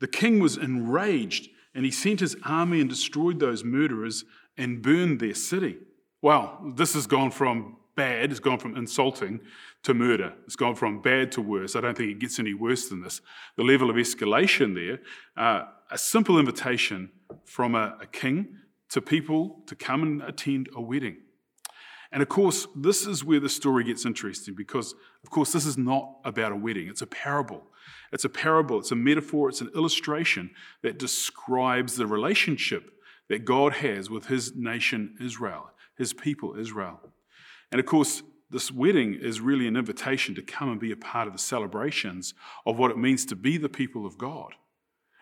The 0.00 0.08
king 0.08 0.40
was 0.40 0.56
enraged, 0.56 1.48
and 1.74 1.84
he 1.84 1.90
sent 1.90 2.20
his 2.20 2.36
army 2.44 2.80
and 2.80 2.90
destroyed 2.90 3.38
those 3.38 3.62
murderers 3.62 4.24
and 4.56 4.82
burned 4.82 5.20
their 5.20 5.34
city. 5.34 5.78
Well, 6.22 6.72
this 6.76 6.94
has 6.94 7.06
gone 7.06 7.30
from 7.30 7.76
bad, 8.00 8.30
it's 8.30 8.40
gone 8.40 8.58
from 8.58 8.74
insulting 8.76 9.40
to 9.82 9.92
murder. 9.92 10.32
It's 10.46 10.56
gone 10.56 10.74
from 10.74 11.02
bad 11.02 11.30
to 11.32 11.42
worse. 11.42 11.76
I 11.76 11.82
don't 11.82 11.94
think 11.94 12.10
it 12.10 12.18
gets 12.18 12.38
any 12.38 12.54
worse 12.54 12.88
than 12.88 13.02
this. 13.02 13.20
The 13.56 13.62
level 13.62 13.90
of 13.90 13.96
escalation 13.96 14.74
there, 14.74 15.00
uh, 15.36 15.66
a 15.90 15.98
simple 15.98 16.38
invitation 16.38 17.10
from 17.44 17.74
a, 17.74 17.98
a 18.00 18.06
king 18.06 18.56
to 18.88 19.02
people 19.02 19.62
to 19.66 19.74
come 19.74 20.02
and 20.02 20.22
attend 20.22 20.70
a 20.74 20.80
wedding. 20.80 21.18
And 22.10 22.22
of 22.22 22.30
course, 22.30 22.66
this 22.74 23.06
is 23.06 23.22
where 23.22 23.38
the 23.38 23.50
story 23.50 23.84
gets 23.84 24.06
interesting 24.06 24.54
because, 24.54 24.94
of 25.22 25.28
course, 25.28 25.52
this 25.52 25.66
is 25.66 25.76
not 25.76 26.20
about 26.24 26.52
a 26.52 26.56
wedding. 26.56 26.88
It's 26.88 27.02
a 27.02 27.06
parable. 27.06 27.62
It's 28.12 28.24
a 28.24 28.30
parable, 28.30 28.78
it's 28.78 28.92
a 28.92 28.96
metaphor, 28.96 29.50
it's 29.50 29.60
an 29.60 29.70
illustration 29.74 30.50
that 30.82 30.98
describes 30.98 31.96
the 31.96 32.06
relationship 32.06 32.90
that 33.28 33.44
God 33.44 33.74
has 33.74 34.08
with 34.08 34.26
his 34.26 34.56
nation, 34.56 35.16
Israel, 35.20 35.70
his 35.98 36.12
people, 36.14 36.58
Israel. 36.58 36.98
And 37.72 37.78
of 37.78 37.86
course, 37.86 38.22
this 38.50 38.72
wedding 38.72 39.14
is 39.14 39.40
really 39.40 39.68
an 39.68 39.76
invitation 39.76 40.34
to 40.34 40.42
come 40.42 40.70
and 40.70 40.80
be 40.80 40.90
a 40.90 40.96
part 40.96 41.28
of 41.28 41.32
the 41.32 41.38
celebrations 41.38 42.34
of 42.66 42.78
what 42.78 42.90
it 42.90 42.98
means 42.98 43.24
to 43.26 43.36
be 43.36 43.56
the 43.56 43.68
people 43.68 44.04
of 44.04 44.18
God. 44.18 44.54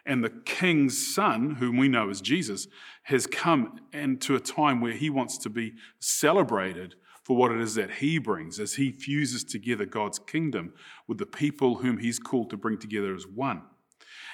And 0.07 0.25
the 0.25 0.31
king's 0.47 1.15
son, 1.15 1.57
whom 1.57 1.77
we 1.77 1.89
know 1.89 2.09
as 2.09 2.23
Jesus, 2.23 2.67
has 3.03 3.27
come 3.27 3.81
into 3.93 4.35
a 4.35 4.41
time 4.41 4.81
where 4.81 4.93
he 4.93 5.11
wants 5.11 5.37
to 5.39 5.51
be 5.51 5.75
celebrated 6.01 6.95
for 7.23 7.37
what 7.37 7.53
it 7.53 7.61
is 7.61 7.75
that 7.75 7.91
he 7.91 8.17
brings 8.17 8.59
as 8.59 8.75
he 8.75 8.91
fuses 8.91 9.45
together 9.45 9.85
God's 9.85 10.19
kingdom 10.19 10.73
with 11.07 11.19
the 11.19 11.27
people 11.27 11.77
whom 11.77 11.99
he's 11.99 12.19
called 12.19 12.49
to 12.49 12.57
bring 12.57 12.79
together 12.79 13.15
as 13.15 13.27
one. 13.27 13.61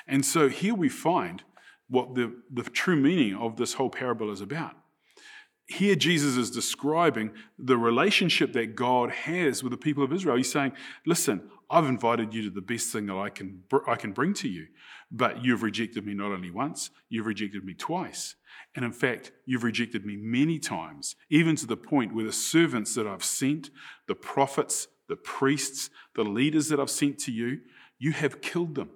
And 0.07 0.25
so 0.25 0.49
here 0.49 0.75
we 0.75 0.89
find 0.89 1.43
what 1.89 2.15
the, 2.15 2.33
the 2.53 2.63
true 2.63 2.95
meaning 2.95 3.35
of 3.35 3.57
this 3.57 3.75
whole 3.75 3.91
parable 3.91 4.31
is 4.31 4.41
about. 4.41 4.77
Here, 5.67 5.95
Jesus 5.95 6.37
is 6.37 6.51
describing 6.51 7.31
the 7.59 7.79
relationship 7.79 8.53
that 8.53 8.77
God 8.77 9.11
has 9.11 9.63
with 9.63 9.71
the 9.71 9.79
people 9.79 10.05
of 10.05 10.13
Israel. 10.13 10.37
He's 10.37 10.53
saying, 10.53 10.73
Listen, 11.07 11.51
I've 11.71 11.87
invited 11.87 12.35
you 12.35 12.43
to 12.43 12.51
the 12.51 12.61
best 12.61 12.93
thing 12.93 13.07
that 13.07 13.17
I 13.17 13.31
can, 13.31 13.63
I 13.87 13.97
can 13.97 14.13
bring 14.13 14.35
to 14.35 14.49
you. 14.49 14.67
But 15.11 15.43
you've 15.43 15.63
rejected 15.63 16.05
me 16.05 16.13
not 16.13 16.33
only 16.33 16.51
once, 16.51 16.91
you've 17.09 17.27
rejected 17.27 17.65
me 17.65 17.73
twice. 17.73 18.37
And 18.77 18.85
in 18.85 18.93
fact, 18.93 19.33
you've 19.47 19.65
rejected 19.65 20.05
me 20.05 20.17
many 20.17 20.59
times, 20.59 21.17
even 21.31 21.57
to 21.57 21.67
the 21.67 21.77
point 21.77 22.15
where 22.15 22.25
the 22.25 22.33
servants 22.33 22.95
that 22.95 23.07
I've 23.07 23.25
sent, 23.25 23.71
the 24.07 24.15
prophets, 24.15 24.89
the 25.09 25.17
priests, 25.17 25.91
the 26.15 26.25
leaders 26.25 26.69
that 26.69 26.81
I've 26.81 26.91
sent 26.91 27.19
to 27.21 27.33
you, 27.33 27.61
you 27.99 28.13
have 28.13 28.41
killed 28.41 28.75
them. 28.75 28.91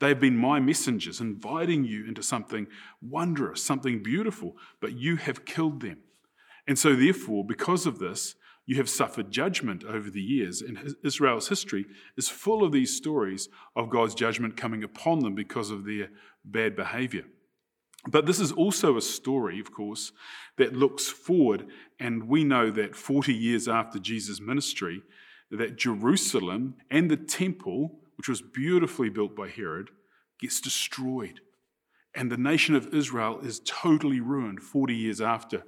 They've 0.00 0.18
been 0.18 0.36
my 0.36 0.60
messengers, 0.60 1.20
inviting 1.20 1.84
you 1.84 2.06
into 2.06 2.22
something 2.22 2.68
wondrous, 3.02 3.62
something 3.62 4.02
beautiful, 4.02 4.56
but 4.80 4.92
you 4.92 5.16
have 5.16 5.44
killed 5.44 5.80
them. 5.80 5.98
And 6.66 6.78
so, 6.78 6.94
therefore, 6.94 7.44
because 7.44 7.86
of 7.86 7.98
this, 7.98 8.34
you 8.66 8.76
have 8.76 8.90
suffered 8.90 9.30
judgment 9.30 9.82
over 9.82 10.10
the 10.10 10.20
years. 10.20 10.60
And 10.60 10.94
Israel's 11.02 11.48
history 11.48 11.86
is 12.18 12.28
full 12.28 12.62
of 12.62 12.70
these 12.70 12.94
stories 12.94 13.48
of 13.74 13.88
God's 13.88 14.14
judgment 14.14 14.58
coming 14.58 14.84
upon 14.84 15.20
them 15.20 15.34
because 15.34 15.70
of 15.70 15.86
their 15.86 16.10
bad 16.44 16.76
behavior. 16.76 17.24
But 18.06 18.26
this 18.26 18.38
is 18.38 18.52
also 18.52 18.96
a 18.96 19.02
story, 19.02 19.58
of 19.58 19.72
course, 19.72 20.12
that 20.58 20.76
looks 20.76 21.08
forward. 21.08 21.66
And 21.98 22.28
we 22.28 22.44
know 22.44 22.70
that 22.70 22.94
40 22.94 23.32
years 23.32 23.68
after 23.68 23.98
Jesus' 23.98 24.40
ministry, 24.40 25.02
that 25.50 25.78
Jerusalem 25.78 26.74
and 26.90 27.10
the 27.10 27.16
temple, 27.16 28.00
which 28.18 28.28
was 28.28 28.42
beautifully 28.42 29.08
built 29.08 29.34
by 29.34 29.48
Herod, 29.48 29.90
gets 30.38 30.60
destroyed. 30.60 31.40
And 32.14 32.30
the 32.30 32.36
nation 32.36 32.74
of 32.74 32.92
Israel 32.92 33.38
is 33.40 33.60
totally 33.64 34.20
ruined 34.20 34.60
40 34.60 34.94
years 34.94 35.20
after 35.20 35.62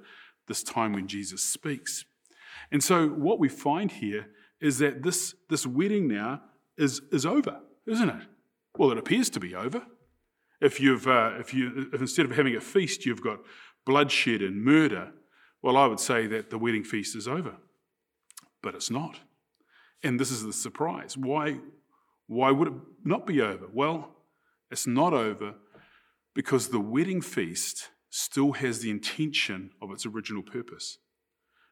this 0.47 0.61
time 0.61 0.93
when 0.93 1.07
Jesus 1.07 1.41
speaks. 1.41 2.05
And 2.71 2.83
so, 2.83 3.07
what 3.07 3.39
we 3.39 3.47
find 3.49 3.91
here 3.91 4.27
is 4.59 4.77
that 4.79 5.01
this, 5.01 5.33
this 5.49 5.65
wedding 5.65 6.07
now 6.07 6.41
is, 6.77 7.01
is 7.11 7.25
over, 7.25 7.59
isn't 7.87 8.09
it? 8.09 8.27
Well, 8.77 8.91
it 8.91 8.97
appears 8.97 9.29
to 9.31 9.39
be 9.39 9.55
over. 9.55 9.83
If, 10.59 10.79
you've, 10.79 11.07
uh, 11.07 11.33
if, 11.39 11.53
you, 11.53 11.89
if 11.93 12.01
instead 12.01 12.25
of 12.25 12.35
having 12.35 12.55
a 12.55 12.61
feast, 12.61 13.05
you've 13.05 13.23
got 13.23 13.39
bloodshed 13.85 14.41
and 14.41 14.63
murder, 14.63 15.11
well, 15.61 15.77
I 15.77 15.87
would 15.87 15.99
say 15.99 16.27
that 16.27 16.49
the 16.49 16.57
wedding 16.57 16.83
feast 16.83 17.15
is 17.15 17.27
over. 17.27 17.55
But 18.61 18.75
it's 18.75 18.91
not. 18.91 19.19
And 20.03 20.19
this 20.19 20.31
is 20.31 20.43
the 20.43 20.53
surprise. 20.53 21.17
Why, 21.17 21.57
why 22.31 22.49
would 22.49 22.69
it 22.69 22.73
not 23.03 23.27
be 23.27 23.41
over? 23.41 23.67
Well, 23.73 24.15
it's 24.71 24.87
not 24.87 25.11
over 25.11 25.55
because 26.33 26.69
the 26.69 26.79
wedding 26.79 27.19
feast 27.19 27.89
still 28.09 28.53
has 28.53 28.79
the 28.79 28.89
intention 28.89 29.71
of 29.81 29.91
its 29.91 30.05
original 30.05 30.41
purpose. 30.41 30.97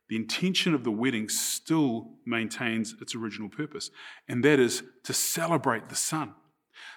The 0.10 0.18
intention 0.18 0.74
of 0.74 0.84
the 0.84 0.92
wedding 0.92 1.30
still 1.30 2.16
maintains 2.25 2.94
its 3.00 3.16
original 3.16 3.48
purpose, 3.48 3.89
and 4.28 4.44
that 4.44 4.60
is 4.60 4.84
to 5.06 5.13
celebrate 5.13 5.88
the 5.88 5.96
Son, 5.96 6.34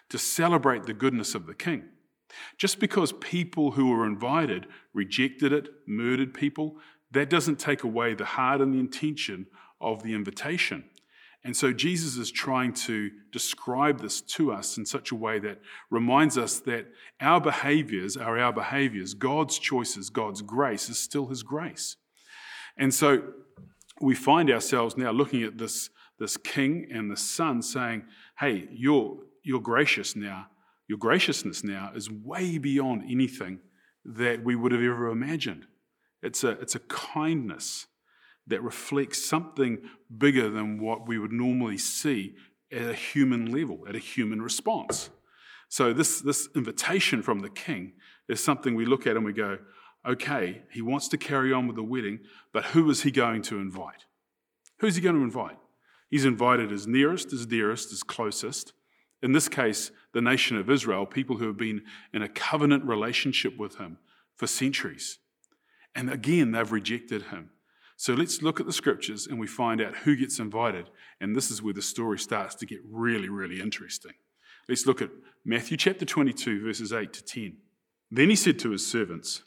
to 0.08 0.18
celebrate 0.18 0.82
the 0.86 0.92
goodness 0.92 1.36
of 1.36 1.46
the 1.46 1.54
King. 1.54 1.84
Just 2.58 2.80
because 2.80 3.12
people 3.12 3.70
who 3.70 3.90
were 3.90 4.04
invited 4.04 4.66
rejected 4.92 5.52
it, 5.52 5.68
murdered 5.86 6.34
people, 6.34 6.78
that 7.12 7.30
doesn't 7.30 7.60
take 7.60 7.84
away 7.84 8.14
the 8.14 8.24
heart 8.24 8.60
and 8.60 8.74
the 8.74 8.80
intention 8.80 9.46
of 9.80 10.02
the 10.02 10.14
invitation. 10.14 10.82
And 11.44 11.56
so 11.56 11.72
Jesus 11.72 12.16
is 12.16 12.30
trying 12.30 12.72
to 12.74 13.10
describe 13.32 14.00
this 14.00 14.20
to 14.20 14.52
us 14.52 14.78
in 14.78 14.86
such 14.86 15.10
a 15.10 15.16
way 15.16 15.40
that 15.40 15.60
reminds 15.90 16.38
us 16.38 16.60
that 16.60 16.86
our 17.20 17.40
behaviors 17.40 18.16
are 18.16 18.38
our 18.38 18.52
behaviors. 18.52 19.14
God's 19.14 19.58
choices, 19.58 20.08
God's 20.08 20.42
grace 20.42 20.88
is 20.88 20.98
still 20.98 21.26
his 21.26 21.42
grace. 21.42 21.96
And 22.76 22.94
so 22.94 23.22
we 24.00 24.14
find 24.14 24.50
ourselves 24.50 24.96
now 24.96 25.10
looking 25.10 25.42
at 25.42 25.58
this, 25.58 25.90
this 26.18 26.36
king 26.36 26.88
and 26.92 27.10
the 27.10 27.16
son 27.16 27.60
saying, 27.60 28.04
Hey, 28.38 28.68
you're, 28.70 29.18
you're 29.42 29.60
gracious 29.60 30.14
now. 30.14 30.46
Your 30.88 30.98
graciousness 30.98 31.64
now 31.64 31.90
is 31.94 32.10
way 32.10 32.58
beyond 32.58 33.02
anything 33.10 33.60
that 34.04 34.44
we 34.44 34.54
would 34.54 34.72
have 34.72 34.82
ever 34.82 35.08
imagined. 35.08 35.66
It's 36.22 36.44
a, 36.44 36.50
it's 36.50 36.74
a 36.74 36.80
kindness 36.80 37.86
that 38.46 38.62
reflects 38.62 39.24
something 39.24 39.78
bigger 40.16 40.50
than 40.50 40.80
what 40.80 41.06
we 41.06 41.18
would 41.18 41.32
normally 41.32 41.78
see 41.78 42.34
at 42.72 42.90
a 42.90 42.94
human 42.94 43.52
level, 43.52 43.84
at 43.88 43.94
a 43.94 44.00
human 44.00 44.42
response. 44.42 45.10
So, 45.68 45.92
this, 45.92 46.20
this 46.20 46.48
invitation 46.54 47.22
from 47.22 47.40
the 47.40 47.48
king 47.48 47.92
is 48.28 48.42
something 48.42 48.74
we 48.74 48.84
look 48.84 49.06
at 49.06 49.16
and 49.16 49.24
we 49.24 49.32
go, 49.32 49.58
okay, 50.06 50.62
he 50.70 50.82
wants 50.82 51.08
to 51.08 51.18
carry 51.18 51.52
on 51.52 51.66
with 51.66 51.76
the 51.76 51.82
wedding, 51.82 52.20
but 52.52 52.66
who 52.66 52.90
is 52.90 53.02
he 53.02 53.10
going 53.10 53.42
to 53.42 53.58
invite? 53.58 54.04
Who's 54.80 54.96
he 54.96 55.00
going 55.00 55.16
to 55.16 55.22
invite? 55.22 55.56
He's 56.10 56.24
invited 56.24 56.70
his 56.70 56.86
nearest, 56.86 57.30
his 57.30 57.46
dearest, 57.46 57.90
his 57.90 58.02
closest. 58.02 58.72
In 59.22 59.32
this 59.32 59.48
case, 59.48 59.92
the 60.12 60.20
nation 60.20 60.56
of 60.56 60.68
Israel, 60.68 61.06
people 61.06 61.36
who 61.36 61.46
have 61.46 61.56
been 61.56 61.82
in 62.12 62.22
a 62.22 62.28
covenant 62.28 62.84
relationship 62.84 63.56
with 63.56 63.78
him 63.78 63.98
for 64.36 64.46
centuries. 64.46 65.18
And 65.94 66.10
again, 66.10 66.52
they've 66.52 66.70
rejected 66.70 67.22
him. 67.24 67.50
So 68.02 68.14
let's 68.14 68.42
look 68.42 68.58
at 68.58 68.66
the 68.66 68.72
scriptures 68.72 69.28
and 69.28 69.38
we 69.38 69.46
find 69.46 69.80
out 69.80 69.94
who 69.98 70.16
gets 70.16 70.40
invited. 70.40 70.90
And 71.20 71.36
this 71.36 71.52
is 71.52 71.62
where 71.62 71.72
the 71.72 71.80
story 71.80 72.18
starts 72.18 72.56
to 72.56 72.66
get 72.66 72.80
really, 72.84 73.28
really 73.28 73.60
interesting. 73.60 74.10
Let's 74.68 74.88
look 74.88 75.00
at 75.00 75.10
Matthew 75.44 75.76
chapter 75.76 76.04
22, 76.04 76.64
verses 76.64 76.92
8 76.92 77.12
to 77.12 77.24
10. 77.24 77.58
Then 78.10 78.28
he 78.28 78.34
said 78.34 78.58
to 78.58 78.70
his 78.70 78.84
servants, 78.84 79.44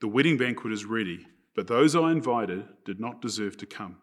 The 0.00 0.06
wedding 0.06 0.36
banquet 0.36 0.72
is 0.72 0.84
ready, 0.84 1.26
but 1.56 1.66
those 1.66 1.96
I 1.96 2.12
invited 2.12 2.62
did 2.84 3.00
not 3.00 3.20
deserve 3.20 3.56
to 3.56 3.66
come. 3.66 3.96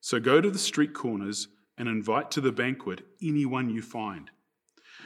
So 0.00 0.18
go 0.18 0.40
to 0.40 0.50
the 0.50 0.58
street 0.58 0.94
corners 0.94 1.48
and 1.76 1.88
invite 1.88 2.30
to 2.30 2.40
the 2.40 2.52
banquet 2.52 3.02
anyone 3.22 3.68
you 3.68 3.82
find. 3.82 4.30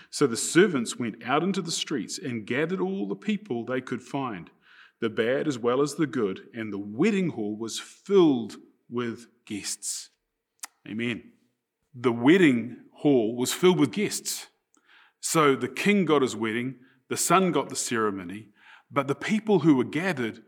So 0.08 0.28
the 0.28 0.36
servants 0.36 1.00
went 1.00 1.16
out 1.24 1.42
into 1.42 1.60
the 1.60 1.72
streets 1.72 2.16
and 2.16 2.46
gathered 2.46 2.80
all 2.80 3.08
the 3.08 3.16
people 3.16 3.64
they 3.64 3.80
could 3.80 4.02
find 4.02 4.50
the 5.02 5.10
bad 5.10 5.48
as 5.48 5.58
well 5.58 5.82
as 5.82 5.96
the 5.96 6.06
good, 6.06 6.42
and 6.54 6.72
the 6.72 6.78
wedding 6.78 7.30
hall 7.30 7.56
was 7.56 7.80
filled 7.80 8.54
with 8.88 9.26
guests. 9.44 10.10
Amen. 10.88 11.32
The 11.92 12.12
wedding 12.12 12.76
hall 12.92 13.34
was 13.34 13.52
filled 13.52 13.80
with 13.80 13.90
guests. 13.90 14.46
So 15.18 15.56
the 15.56 15.66
king 15.66 16.04
got 16.04 16.22
his 16.22 16.36
wedding, 16.36 16.76
the 17.08 17.16
son 17.16 17.50
got 17.50 17.68
the 17.68 17.74
ceremony, 17.74 18.50
but 18.92 19.08
the 19.08 19.16
people 19.16 19.58
who 19.58 19.74
were 19.74 19.82
gathered 19.82 20.44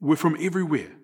were 0.00 0.16
from 0.16 0.36
everywhere. 0.40 0.96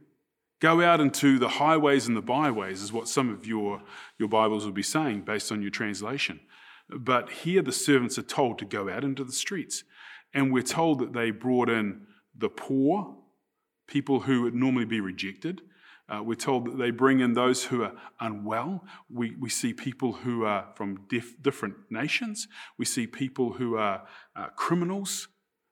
Go 0.58 0.82
out 0.82 1.00
into 1.00 1.38
the 1.38 1.50
highways 1.50 2.08
and 2.08 2.16
the 2.16 2.22
byways, 2.22 2.82
is 2.82 2.92
what 2.92 3.06
some 3.06 3.30
of 3.30 3.46
your, 3.46 3.82
your 4.18 4.28
Bibles 4.28 4.64
will 4.64 4.72
be 4.72 4.82
saying 4.82 5.22
based 5.22 5.52
on 5.52 5.62
your 5.62 5.70
translation. 5.70 6.40
But 6.88 7.30
here 7.30 7.62
the 7.62 7.70
servants 7.70 8.18
are 8.18 8.22
told 8.22 8.58
to 8.58 8.64
go 8.64 8.90
out 8.90 9.04
into 9.04 9.22
the 9.22 9.32
streets. 9.32 9.84
And 10.32 10.52
we're 10.52 10.64
told 10.64 10.98
that 10.98 11.12
they 11.12 11.30
brought 11.30 11.70
in 11.70 12.08
the 12.36 12.48
poor, 12.48 13.16
people 13.86 14.20
who 14.20 14.42
would 14.42 14.54
normally 14.54 14.84
be 14.84 15.00
rejected. 15.00 15.62
Uh, 16.08 16.22
we're 16.22 16.34
told 16.34 16.66
that 16.66 16.76
they 16.76 16.90
bring 16.90 17.20
in 17.20 17.32
those 17.32 17.64
who 17.64 17.82
are 17.82 17.92
unwell. 18.20 18.84
We, 19.10 19.34
we 19.40 19.48
see 19.48 19.72
people 19.72 20.12
who 20.12 20.44
are 20.44 20.66
from 20.76 21.06
diff- 21.08 21.40
different 21.42 21.76
nations. 21.90 22.46
We 22.78 22.84
see 22.84 23.06
people 23.06 23.54
who 23.54 23.76
are 23.76 24.06
uh, 24.36 24.48
criminals. 24.56 25.28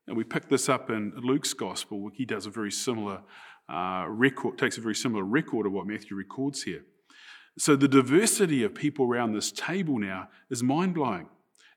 And 0.07 0.17
we 0.17 0.25
pick 0.25 0.49
this 0.49 0.69
up 0.69 0.91
in 0.91 1.13
Luke's 1.17 1.53
gospel. 1.53 2.11
He 2.15 2.25
does 2.25 2.47
a 2.47 2.51
very 2.51 2.73
similar 2.73 3.23
uh, 3.69 4.07
record, 4.09 4.59
takes 4.59 4.79
a 4.79 4.81
very 4.81 4.95
similar 4.95 5.23
record 5.23 5.67
of 5.67 5.73
what 5.73 5.87
Matthew 5.87 6.17
records 6.17 6.63
here. 6.63 6.83
So 7.59 7.77
the 7.77 7.89
diversity 7.89 8.65
of 8.65 8.75
people 8.75 9.05
around 9.05 9.33
this 9.33 9.53
table 9.53 9.99
now 9.99 10.29
is 10.51 10.63
mind 10.63 10.95
blowing. 10.95 11.29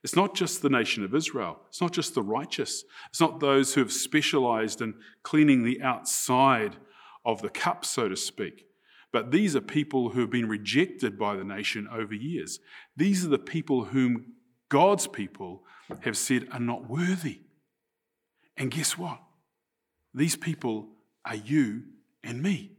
It's 0.06 0.14
not 0.14 0.36
just 0.36 0.62
the 0.62 0.70
nation 0.70 1.02
of 1.02 1.16
Israel. 1.16 1.58
It's 1.68 1.80
not 1.80 1.90
just 1.90 2.14
the 2.14 2.22
righteous. 2.22 2.84
It's 3.08 3.20
not 3.20 3.40
those 3.40 3.74
who 3.74 3.80
have 3.80 3.92
specialized 3.92 4.80
in 4.80 4.94
cleaning 5.24 5.64
the 5.64 5.82
outside 5.82 6.76
of 7.24 7.42
the 7.42 7.48
cup, 7.48 7.84
so 7.84 8.08
to 8.08 8.16
speak. 8.16 8.66
But 9.10 9.32
these 9.32 9.56
are 9.56 9.60
people 9.60 10.10
who 10.10 10.20
have 10.20 10.30
been 10.30 10.48
rejected 10.48 11.18
by 11.18 11.34
the 11.34 11.42
nation 11.42 11.88
over 11.92 12.14
years. 12.14 12.60
These 12.96 13.24
are 13.24 13.28
the 13.28 13.36
people 13.36 13.86
whom 13.86 14.34
God's 14.68 15.08
people 15.08 15.64
have 16.02 16.16
said 16.16 16.46
are 16.52 16.60
not 16.60 16.88
worthy. 16.88 17.40
And 18.56 18.70
guess 18.70 18.96
what? 18.96 19.20
These 20.14 20.36
people 20.36 20.86
are 21.24 21.34
you 21.34 21.82
and 22.22 22.40
me 22.40 22.75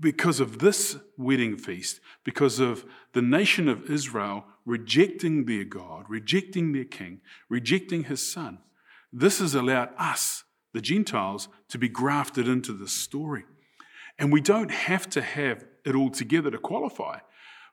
because 0.00 0.40
of 0.40 0.58
this 0.58 0.96
wedding 1.16 1.56
feast, 1.56 2.00
because 2.24 2.60
of 2.60 2.84
the 3.12 3.22
nation 3.22 3.68
of 3.68 3.90
Israel 3.90 4.44
rejecting 4.64 5.46
their 5.46 5.64
God, 5.64 6.04
rejecting 6.08 6.72
their 6.72 6.84
king, 6.84 7.20
rejecting 7.48 8.04
his 8.04 8.30
son, 8.30 8.58
this 9.12 9.38
has 9.38 9.54
allowed 9.54 9.90
us, 9.98 10.44
the 10.72 10.80
Gentiles, 10.80 11.48
to 11.68 11.78
be 11.78 11.88
grafted 11.88 12.46
into 12.46 12.72
this 12.72 12.92
story. 12.92 13.44
And 14.18 14.32
we 14.32 14.40
don't 14.40 14.70
have 14.70 15.08
to 15.10 15.22
have 15.22 15.64
it 15.84 15.94
all 15.94 16.10
together 16.10 16.50
to 16.50 16.58
qualify. 16.58 17.20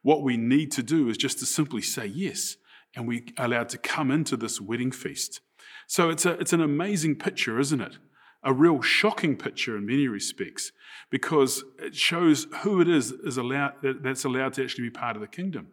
What 0.02 0.24
we 0.24 0.38
need 0.38 0.72
to 0.74 0.84
do 0.84 1.10
is 1.10 1.18
just 1.18 1.40
to 1.40 1.46
simply 1.46 1.82
say 1.82 2.06
yes, 2.06 2.58
and 2.96 3.08
we 3.08 3.34
are 3.38 3.46
allowed 3.46 3.70
to 3.70 3.78
come 3.78 4.12
into 4.12 4.38
this 4.38 4.62
wedding 4.62 4.92
feast. 4.92 5.42
So 5.88 6.10
it's, 6.10 6.26
a, 6.26 6.32
it's 6.40 6.54
an 6.54 6.62
amazing 6.62 7.16
picture, 7.16 7.60
isn't 7.60 7.82
it? 7.82 7.98
A 8.46 8.54
real 8.54 8.82
shocking 8.82 9.36
picture 9.36 9.76
in 9.76 9.86
many 9.86 10.08
respects 10.08 10.72
because 11.10 11.64
it 11.80 11.96
shows 11.96 12.48
who 12.62 12.80
it 12.80 12.88
is, 12.88 13.12
is 13.12 13.38
allowed, 13.38 13.74
that's 13.82 14.24
allowed 14.24 14.54
to 14.54 14.64
actually 14.64 14.84
be 14.84 14.92
part 14.92 15.16
of 15.16 15.22
the 15.22 15.28
kingdom. 15.28 15.68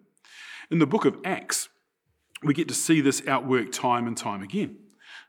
In 0.70 0.78
the 0.78 0.86
book 0.86 1.04
of 1.04 1.18
Acts, 1.22 1.68
we 2.42 2.54
get 2.54 2.68
to 2.68 2.74
see 2.74 3.00
this 3.00 3.20
outworked 3.22 3.72
time 3.72 4.06
and 4.06 4.16
time 4.16 4.42
again. 4.42 4.76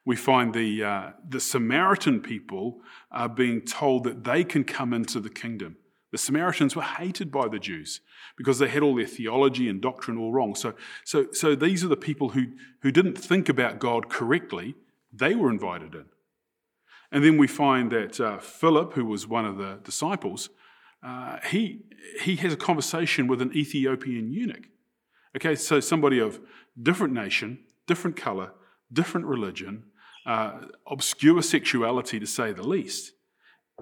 We 0.05 0.15
find 0.15 0.53
the, 0.53 0.83
uh, 0.83 1.09
the 1.27 1.39
Samaritan 1.39 2.21
people 2.21 2.79
are 3.11 3.29
being 3.29 3.61
told 3.61 4.05
that 4.05 4.23
they 4.23 4.43
can 4.43 4.63
come 4.63 4.93
into 4.93 5.19
the 5.19 5.29
kingdom. 5.29 5.77
The 6.11 6.17
Samaritans 6.17 6.75
were 6.75 6.83
hated 6.83 7.31
by 7.31 7.47
the 7.47 7.59
Jews 7.59 7.99
because 8.37 8.59
they 8.59 8.67
had 8.67 8.83
all 8.83 8.95
their 8.95 9.07
theology 9.07 9.67
and 9.67 9.81
doctrine 9.81 10.17
all 10.17 10.31
wrong. 10.31 10.55
So, 10.55 10.75
so, 11.03 11.27
so 11.31 11.55
these 11.55 11.83
are 11.83 11.87
the 11.87 11.97
people 11.97 12.29
who, 12.29 12.47
who 12.81 12.91
didn't 12.91 13.17
think 13.17 13.49
about 13.49 13.79
God 13.79 14.09
correctly. 14.09 14.75
They 15.11 15.35
were 15.35 15.49
invited 15.49 15.95
in. 15.95 16.05
And 17.13 17.23
then 17.23 17.37
we 17.37 17.45
find 17.45 17.91
that 17.91 18.19
uh, 18.19 18.39
Philip, 18.39 18.93
who 18.93 19.05
was 19.05 19.27
one 19.27 19.45
of 19.45 19.57
the 19.57 19.79
disciples, 19.83 20.49
uh, 21.03 21.37
he, 21.45 21.83
he 22.21 22.35
has 22.37 22.53
a 22.53 22.57
conversation 22.57 23.27
with 23.27 23.39
an 23.39 23.55
Ethiopian 23.55 24.33
eunuch. 24.33 24.65
Okay, 25.37 25.53
so 25.53 25.79
somebody 25.79 26.17
of 26.17 26.41
different 26.81 27.13
nation, 27.13 27.59
different 27.85 28.17
color, 28.17 28.51
different 28.91 29.27
religion, 29.27 29.83
uh, 30.25 30.53
obscure 30.89 31.43
sexuality 31.43 32.19
to 32.19 32.25
say 32.25 32.51
the 32.51 32.67
least. 32.67 33.11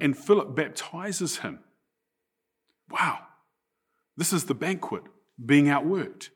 And 0.02 0.18
Philip 0.18 0.54
baptizes 0.54 1.38
him. 1.38 1.60
Wow, 2.90 3.20
this 4.18 4.34
is 4.34 4.46
the 4.46 4.54
banquet 4.54 5.04
being 5.44 5.66
outworked. 5.66 6.30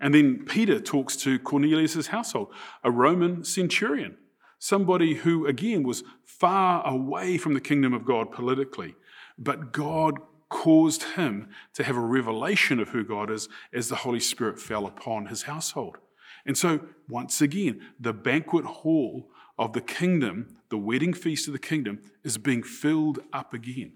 And 0.00 0.14
then 0.14 0.46
Peter 0.46 0.80
talks 0.80 1.14
to 1.16 1.38
Cornelius' 1.38 2.06
household, 2.06 2.48
a 2.82 2.90
Roman 2.90 3.44
centurion 3.44 4.16
somebody 4.62 5.14
who, 5.14 5.44
again, 5.44 5.82
was 5.82 6.04
far 6.24 6.86
away 6.86 7.36
from 7.36 7.52
the 7.52 7.60
kingdom 7.60 7.92
of 7.92 8.04
God 8.04 8.30
politically, 8.30 8.94
but 9.36 9.72
God 9.72 10.20
caused 10.48 11.02
him 11.02 11.48
to 11.74 11.82
have 11.82 11.96
a 11.96 12.00
revelation 12.00 12.78
of 12.78 12.90
who 12.90 13.02
God 13.02 13.28
is 13.28 13.48
as 13.72 13.88
the 13.88 13.96
Holy 13.96 14.20
Spirit 14.20 14.60
fell 14.60 14.86
upon 14.86 15.26
his 15.26 15.42
household. 15.42 15.98
And 16.46 16.56
so, 16.56 16.78
once 17.08 17.40
again, 17.40 17.80
the 17.98 18.12
banquet 18.12 18.64
hall 18.64 19.28
of 19.58 19.72
the 19.72 19.80
kingdom, 19.80 20.56
the 20.68 20.78
wedding 20.78 21.12
feast 21.12 21.48
of 21.48 21.54
the 21.54 21.58
kingdom, 21.58 21.98
is 22.22 22.38
being 22.38 22.62
filled 22.62 23.18
up 23.32 23.52
again. 23.52 23.94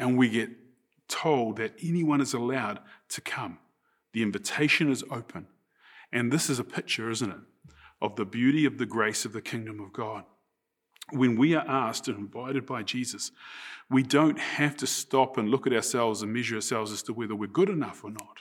And 0.00 0.18
we 0.18 0.30
get 0.30 0.50
told 1.06 1.58
that 1.58 1.74
anyone 1.80 2.20
is 2.20 2.34
allowed 2.34 2.80
to 3.10 3.20
come. 3.20 3.58
The 4.14 4.24
invitation 4.24 4.90
is 4.90 5.04
open. 5.12 5.46
And 6.12 6.32
this 6.32 6.50
is 6.50 6.58
a 6.58 6.64
picture, 6.64 7.08
isn't 7.08 7.30
it, 7.30 7.38
of 8.00 8.16
the 8.16 8.24
beauty 8.24 8.64
of 8.64 8.78
the 8.78 8.86
grace 8.86 9.24
of 9.24 9.32
the 9.32 9.42
kingdom 9.42 9.80
of 9.80 9.92
God. 9.92 10.24
When 11.10 11.36
we 11.36 11.54
are 11.54 11.66
asked 11.66 12.08
and 12.08 12.18
invited 12.18 12.66
by 12.66 12.82
Jesus, 12.82 13.32
we 13.90 14.02
don't 14.02 14.38
have 14.38 14.76
to 14.78 14.86
stop 14.86 15.36
and 15.36 15.48
look 15.48 15.66
at 15.66 15.72
ourselves 15.72 16.22
and 16.22 16.32
measure 16.32 16.54
ourselves 16.54 16.92
as 16.92 17.02
to 17.04 17.12
whether 17.12 17.34
we're 17.34 17.48
good 17.48 17.68
enough 17.68 18.04
or 18.04 18.10
not. 18.10 18.38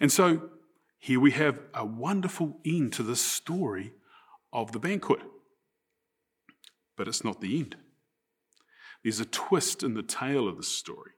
And 0.00 0.10
so 0.10 0.50
here 0.98 1.20
we 1.20 1.30
have 1.32 1.60
a 1.72 1.84
wonderful 1.84 2.58
end 2.64 2.92
to 2.94 3.02
the 3.02 3.16
story 3.16 3.92
of 4.52 4.72
the 4.72 4.78
banquet. 4.78 5.20
But 6.96 7.08
it's 7.08 7.22
not 7.22 7.40
the 7.40 7.58
end. 7.58 7.76
There's 9.02 9.20
a 9.20 9.26
twist 9.26 9.82
in 9.82 9.94
the 9.94 10.02
tail 10.02 10.48
of 10.48 10.56
the 10.56 10.64
story. 10.64 11.12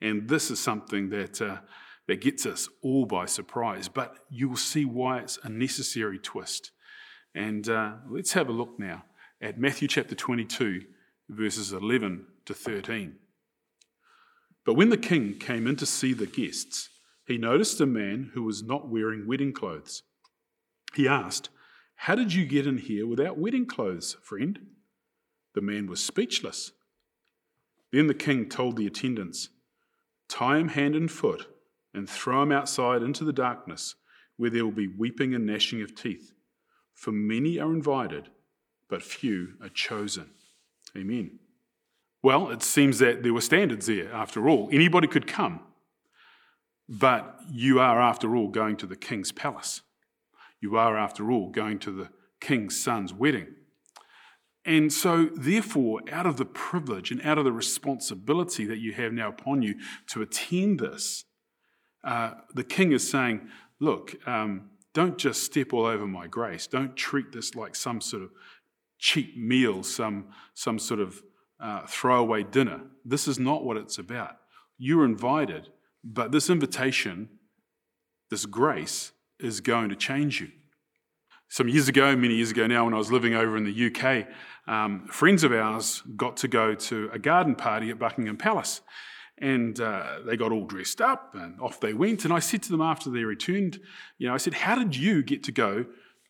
And 0.00 0.28
this 0.28 0.50
is 0.50 0.60
something 0.60 1.08
that, 1.10 1.40
uh, 1.40 1.58
that 2.06 2.20
gets 2.20 2.46
us 2.46 2.68
all 2.82 3.06
by 3.06 3.26
surprise. 3.26 3.88
But 3.88 4.18
you 4.30 4.48
will 4.48 4.56
see 4.56 4.84
why 4.84 5.18
it's 5.18 5.38
a 5.42 5.48
necessary 5.48 6.18
twist. 6.18 6.70
And 7.36 7.68
uh, 7.68 7.92
let's 8.08 8.32
have 8.32 8.48
a 8.48 8.52
look 8.52 8.78
now 8.78 9.04
at 9.42 9.60
Matthew 9.60 9.88
chapter 9.88 10.14
22, 10.14 10.80
verses 11.28 11.70
11 11.70 12.24
to 12.46 12.54
13. 12.54 13.16
But 14.64 14.72
when 14.72 14.88
the 14.88 14.96
king 14.96 15.34
came 15.38 15.66
in 15.66 15.76
to 15.76 15.84
see 15.84 16.14
the 16.14 16.26
guests, 16.26 16.88
he 17.26 17.36
noticed 17.36 17.78
a 17.82 17.86
man 17.86 18.30
who 18.32 18.42
was 18.42 18.62
not 18.62 18.88
wearing 18.88 19.26
wedding 19.26 19.52
clothes. 19.52 20.02
He 20.94 21.06
asked, 21.06 21.50
How 21.96 22.14
did 22.14 22.32
you 22.32 22.46
get 22.46 22.66
in 22.66 22.78
here 22.78 23.06
without 23.06 23.36
wedding 23.36 23.66
clothes, 23.66 24.16
friend? 24.22 24.58
The 25.54 25.60
man 25.60 25.88
was 25.88 26.02
speechless. 26.02 26.72
Then 27.92 28.06
the 28.06 28.14
king 28.14 28.48
told 28.48 28.78
the 28.78 28.86
attendants, 28.86 29.50
Tie 30.30 30.56
him 30.56 30.68
hand 30.68 30.96
and 30.96 31.10
foot 31.10 31.48
and 31.92 32.08
throw 32.08 32.42
him 32.42 32.50
outside 32.50 33.02
into 33.02 33.24
the 33.24 33.32
darkness, 33.32 33.94
where 34.38 34.50
there 34.50 34.64
will 34.64 34.72
be 34.72 34.88
weeping 34.88 35.34
and 35.34 35.44
gnashing 35.44 35.82
of 35.82 35.94
teeth. 35.94 36.32
For 36.96 37.12
many 37.12 37.60
are 37.60 37.72
invited, 37.72 38.30
but 38.88 39.02
few 39.02 39.52
are 39.62 39.68
chosen. 39.68 40.30
Amen. 40.96 41.38
Well, 42.22 42.50
it 42.50 42.62
seems 42.62 42.98
that 42.98 43.22
there 43.22 43.34
were 43.34 43.42
standards 43.42 43.86
there 43.86 44.12
after 44.12 44.48
all. 44.48 44.68
Anybody 44.72 45.06
could 45.06 45.26
come, 45.26 45.60
but 46.88 47.38
you 47.52 47.78
are, 47.78 48.00
after 48.00 48.34
all, 48.34 48.48
going 48.48 48.76
to 48.78 48.86
the 48.86 48.96
king's 48.96 49.30
palace. 49.30 49.82
You 50.60 50.76
are, 50.76 50.96
after 50.96 51.30
all, 51.30 51.50
going 51.50 51.78
to 51.80 51.92
the 51.92 52.08
king's 52.40 52.82
son's 52.82 53.12
wedding. 53.12 53.48
And 54.64 54.92
so, 54.92 55.26
therefore, 55.36 56.00
out 56.10 56.26
of 56.26 56.38
the 56.38 56.46
privilege 56.46 57.10
and 57.10 57.20
out 57.22 57.38
of 57.38 57.44
the 57.44 57.52
responsibility 57.52 58.64
that 58.64 58.78
you 58.78 58.92
have 58.94 59.12
now 59.12 59.28
upon 59.28 59.62
you 59.62 59.76
to 60.08 60.22
attend 60.22 60.80
this, 60.80 61.24
uh, 62.02 62.32
the 62.54 62.64
king 62.64 62.92
is 62.92 63.08
saying, 63.08 63.48
Look, 63.78 64.16
um, 64.26 64.70
don't 64.96 65.18
just 65.18 65.42
step 65.42 65.74
all 65.74 65.84
over 65.84 66.06
my 66.06 66.26
grace. 66.26 66.66
Don't 66.66 66.96
treat 66.96 67.30
this 67.30 67.54
like 67.54 67.76
some 67.76 68.00
sort 68.00 68.22
of 68.22 68.30
cheap 68.98 69.36
meal, 69.36 69.82
some, 69.82 70.28
some 70.54 70.78
sort 70.78 71.00
of 71.00 71.22
uh, 71.60 71.82
throwaway 71.86 72.42
dinner. 72.42 72.80
This 73.04 73.28
is 73.28 73.38
not 73.38 73.62
what 73.62 73.76
it's 73.76 73.98
about. 73.98 74.38
You're 74.78 75.04
invited, 75.04 75.68
but 76.02 76.32
this 76.32 76.48
invitation, 76.48 77.28
this 78.30 78.46
grace, 78.46 79.12
is 79.38 79.60
going 79.60 79.90
to 79.90 79.96
change 79.96 80.40
you. 80.40 80.50
Some 81.48 81.68
years 81.68 81.88
ago, 81.88 82.16
many 82.16 82.36
years 82.36 82.52
ago 82.52 82.66
now, 82.66 82.86
when 82.86 82.94
I 82.94 82.98
was 82.98 83.12
living 83.12 83.34
over 83.34 83.54
in 83.58 83.64
the 83.64 83.94
UK, 83.94 84.26
um, 84.66 85.06
friends 85.08 85.44
of 85.44 85.52
ours 85.52 86.02
got 86.16 86.38
to 86.38 86.48
go 86.48 86.74
to 86.74 87.10
a 87.12 87.18
garden 87.18 87.54
party 87.54 87.90
at 87.90 87.98
Buckingham 87.98 88.38
Palace. 88.38 88.80
And 89.38 89.78
uh, 89.80 90.20
they 90.24 90.36
got 90.36 90.50
all 90.50 90.64
dressed 90.64 91.00
up 91.00 91.34
and 91.34 91.60
off 91.60 91.80
they 91.80 91.92
went. 91.92 92.24
And 92.24 92.32
I 92.32 92.38
said 92.38 92.62
to 92.64 92.70
them 92.70 92.80
after 92.80 93.10
they 93.10 93.24
returned, 93.24 93.80
you 94.18 94.28
know, 94.28 94.34
I 94.34 94.38
said, 94.38 94.54
How 94.54 94.74
did 94.76 94.96
you 94.96 95.22
get 95.22 95.42
to 95.44 95.52
go 95.52 95.84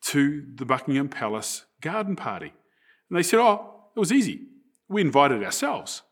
to 0.06 0.44
the 0.54 0.64
Buckingham 0.64 1.08
Palace 1.08 1.64
garden 1.80 2.16
party? 2.16 2.52
And 3.08 3.18
they 3.18 3.22
said, 3.22 3.38
Oh, 3.38 3.84
it 3.94 4.00
was 4.00 4.12
easy. 4.12 4.40
We 4.88 5.00
invited 5.00 5.42
ourselves. 5.44 6.02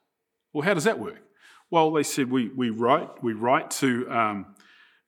Well, 0.52 0.64
how 0.64 0.74
does 0.74 0.85
that 0.85 1.00
work? 1.00 1.22
Well, 1.70 1.92
they 1.92 2.04
said, 2.04 2.30
We, 2.30 2.48
we, 2.50 2.70
write, 2.70 3.22
we 3.22 3.33
write 3.33 3.70
to 3.72 4.09
um, 4.11 4.54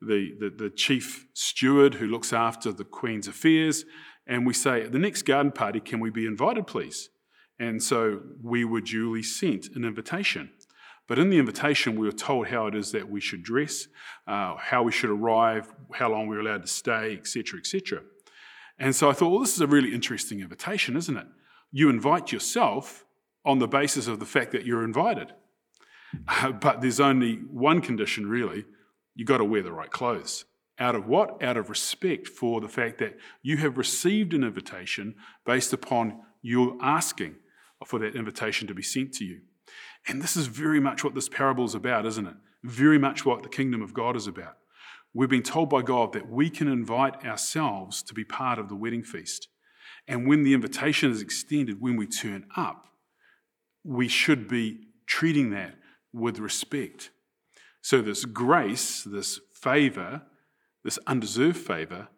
the, 0.00 0.32
the, 0.40 0.50
the 0.50 0.70
chief 0.70 1.26
steward 1.34 1.94
who 1.94 2.06
looks 2.06 2.32
after 2.32 2.72
the 2.72 2.84
Queen's 2.84 3.28
affairs, 3.28 3.84
and 4.26 4.44
we 4.44 4.52
say, 4.52 4.82
At 4.82 4.92
the 4.92 4.98
next 4.98 5.22
garden 5.22 5.52
party, 5.52 5.78
can 5.78 6.00
we 6.00 6.10
be 6.10 6.26
invited, 6.26 6.66
please? 6.66 7.10
And 7.58 7.82
so 7.82 8.20
we 8.42 8.64
were 8.64 8.80
duly 8.80 9.22
sent 9.22 9.68
an 9.74 9.84
invitation. 9.84 10.50
But 11.08 11.18
in 11.18 11.30
the 11.30 11.38
invitation, 11.38 11.98
we 11.98 12.06
were 12.06 12.12
told 12.12 12.48
how 12.48 12.66
it 12.66 12.74
is 12.74 12.92
that 12.92 13.08
we 13.08 13.20
should 13.20 13.42
dress, 13.42 13.86
uh, 14.26 14.56
how 14.56 14.82
we 14.82 14.92
should 14.92 15.10
arrive, 15.10 15.72
how 15.92 16.10
long 16.10 16.26
we 16.26 16.36
were 16.36 16.42
allowed 16.42 16.62
to 16.62 16.68
stay, 16.68 17.14
etc., 17.16 17.60
etc. 17.60 18.02
And 18.78 18.94
so 18.94 19.08
I 19.08 19.12
thought, 19.12 19.30
well, 19.30 19.40
this 19.40 19.54
is 19.54 19.60
a 19.60 19.66
really 19.66 19.94
interesting 19.94 20.40
invitation, 20.40 20.96
isn't 20.96 21.16
it? 21.16 21.26
You 21.70 21.88
invite 21.88 22.32
yourself 22.32 23.04
on 23.44 23.60
the 23.60 23.68
basis 23.68 24.08
of 24.08 24.18
the 24.18 24.26
fact 24.26 24.52
that 24.52 24.66
you're 24.66 24.84
invited. 24.84 25.32
Uh, 26.28 26.52
but 26.52 26.80
there's 26.80 27.00
only 27.00 27.36
one 27.36 27.80
condition, 27.80 28.28
really. 28.28 28.64
You've 29.14 29.28
got 29.28 29.38
to 29.38 29.44
wear 29.44 29.62
the 29.62 29.72
right 29.72 29.90
clothes. 29.90 30.44
Out 30.78 30.94
of 30.94 31.06
what? 31.06 31.42
Out 31.42 31.56
of 31.56 31.70
respect 31.70 32.28
for 32.28 32.60
the 32.60 32.68
fact 32.68 32.98
that 32.98 33.16
you 33.42 33.56
have 33.58 33.78
received 33.78 34.34
an 34.34 34.44
invitation 34.44 35.14
based 35.44 35.72
upon 35.72 36.20
your 36.42 36.76
asking 36.82 37.36
for 37.84 37.98
that 37.98 38.14
invitation 38.14 38.68
to 38.68 38.74
be 38.74 38.82
sent 38.82 39.14
to 39.14 39.24
you. 39.24 39.40
And 40.06 40.22
this 40.22 40.36
is 40.36 40.46
very 40.46 40.80
much 40.80 41.02
what 41.02 41.14
this 41.14 41.28
parable 41.28 41.64
is 41.64 41.74
about, 41.74 42.06
isn't 42.06 42.26
it? 42.26 42.34
Very 42.62 42.98
much 42.98 43.24
what 43.24 43.42
the 43.42 43.48
kingdom 43.48 43.82
of 43.82 43.92
God 43.92 44.16
is 44.16 44.26
about. 44.26 44.56
We've 45.12 45.28
been 45.28 45.42
told 45.42 45.70
by 45.70 45.82
God 45.82 46.12
that 46.12 46.28
we 46.28 46.50
can 46.50 46.68
invite 46.68 47.24
ourselves 47.24 48.02
to 48.04 48.14
be 48.14 48.24
part 48.24 48.58
of 48.58 48.68
the 48.68 48.76
wedding 48.76 49.02
feast. 49.02 49.48
And 50.06 50.28
when 50.28 50.42
the 50.42 50.54
invitation 50.54 51.10
is 51.10 51.22
extended, 51.22 51.80
when 51.80 51.96
we 51.96 52.06
turn 52.06 52.46
up, 52.56 52.86
we 53.82 54.08
should 54.08 54.48
be 54.48 54.80
treating 55.06 55.50
that 55.50 55.74
with 56.12 56.38
respect. 56.38 57.10
So, 57.80 58.02
this 58.02 58.24
grace, 58.24 59.04
this 59.04 59.40
favor, 59.54 60.22
this 60.84 60.98
undeserved 61.06 61.56
favor, 61.56 62.08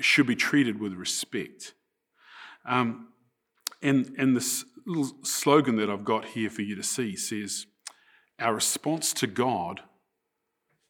should 0.00 0.26
be 0.26 0.36
treated 0.36 0.80
with 0.80 0.92
respect. 0.94 1.74
Um, 2.64 3.08
and, 3.82 4.14
and 4.18 4.36
this 4.36 4.64
little 4.86 5.18
slogan 5.24 5.76
that 5.76 5.90
I've 5.90 6.04
got 6.04 6.26
here 6.26 6.48
for 6.48 6.62
you 6.62 6.76
to 6.76 6.82
see 6.82 7.16
says, 7.16 7.66
Our 8.38 8.54
response 8.54 9.12
to 9.14 9.26
God 9.26 9.82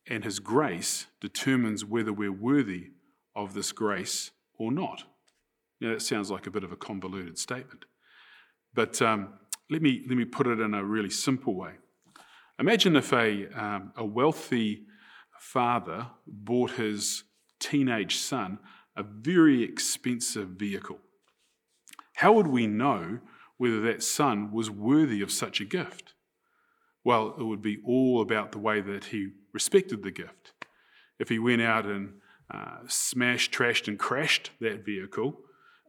and 0.08 0.22
His 0.22 0.38
grace 0.38 1.06
determines 1.20 1.84
whether 1.84 2.12
we're 2.12 2.32
worthy 2.32 2.90
of 3.34 3.54
this 3.54 3.72
grace 3.72 4.30
or 4.58 4.70
not. 4.70 5.04
Now, 5.80 5.90
that 5.92 6.02
sounds 6.02 6.30
like 6.30 6.46
a 6.46 6.50
bit 6.50 6.64
of 6.64 6.72
a 6.72 6.76
convoluted 6.76 7.38
statement, 7.38 7.84
but 8.72 9.00
um, 9.02 9.34
let, 9.70 9.82
me, 9.82 10.04
let 10.08 10.16
me 10.16 10.24
put 10.24 10.46
it 10.46 10.60
in 10.60 10.74
a 10.74 10.84
really 10.84 11.10
simple 11.10 11.54
way. 11.54 11.72
Imagine 12.58 12.96
if 12.96 13.12
a, 13.12 13.46
um, 13.48 13.92
a 13.96 14.04
wealthy 14.04 14.86
father 15.38 16.06
bought 16.26 16.72
his 16.72 17.24
teenage 17.60 18.16
son 18.16 18.58
a 18.96 19.02
very 19.02 19.62
expensive 19.62 20.48
vehicle. 20.50 20.98
How 22.14 22.32
would 22.32 22.46
we 22.46 22.66
know 22.66 23.18
whether 23.58 23.80
that 23.80 24.02
son 24.02 24.52
was 24.52 24.70
worthy 24.70 25.20
of 25.22 25.30
such 25.30 25.60
a 25.60 25.64
gift. 25.64 26.14
Well, 27.04 27.34
it 27.38 27.44
would 27.44 27.62
be 27.62 27.78
all 27.86 28.20
about 28.20 28.52
the 28.52 28.58
way 28.58 28.80
that 28.80 29.06
he 29.06 29.28
respected 29.52 30.02
the 30.02 30.10
gift. 30.10 30.52
If 31.18 31.28
he 31.28 31.38
went 31.38 31.62
out 31.62 31.86
and 31.86 32.14
uh, 32.52 32.78
smashed, 32.88 33.52
trashed, 33.52 33.88
and 33.88 33.98
crashed 33.98 34.50
that 34.60 34.84
vehicle, 34.84 35.38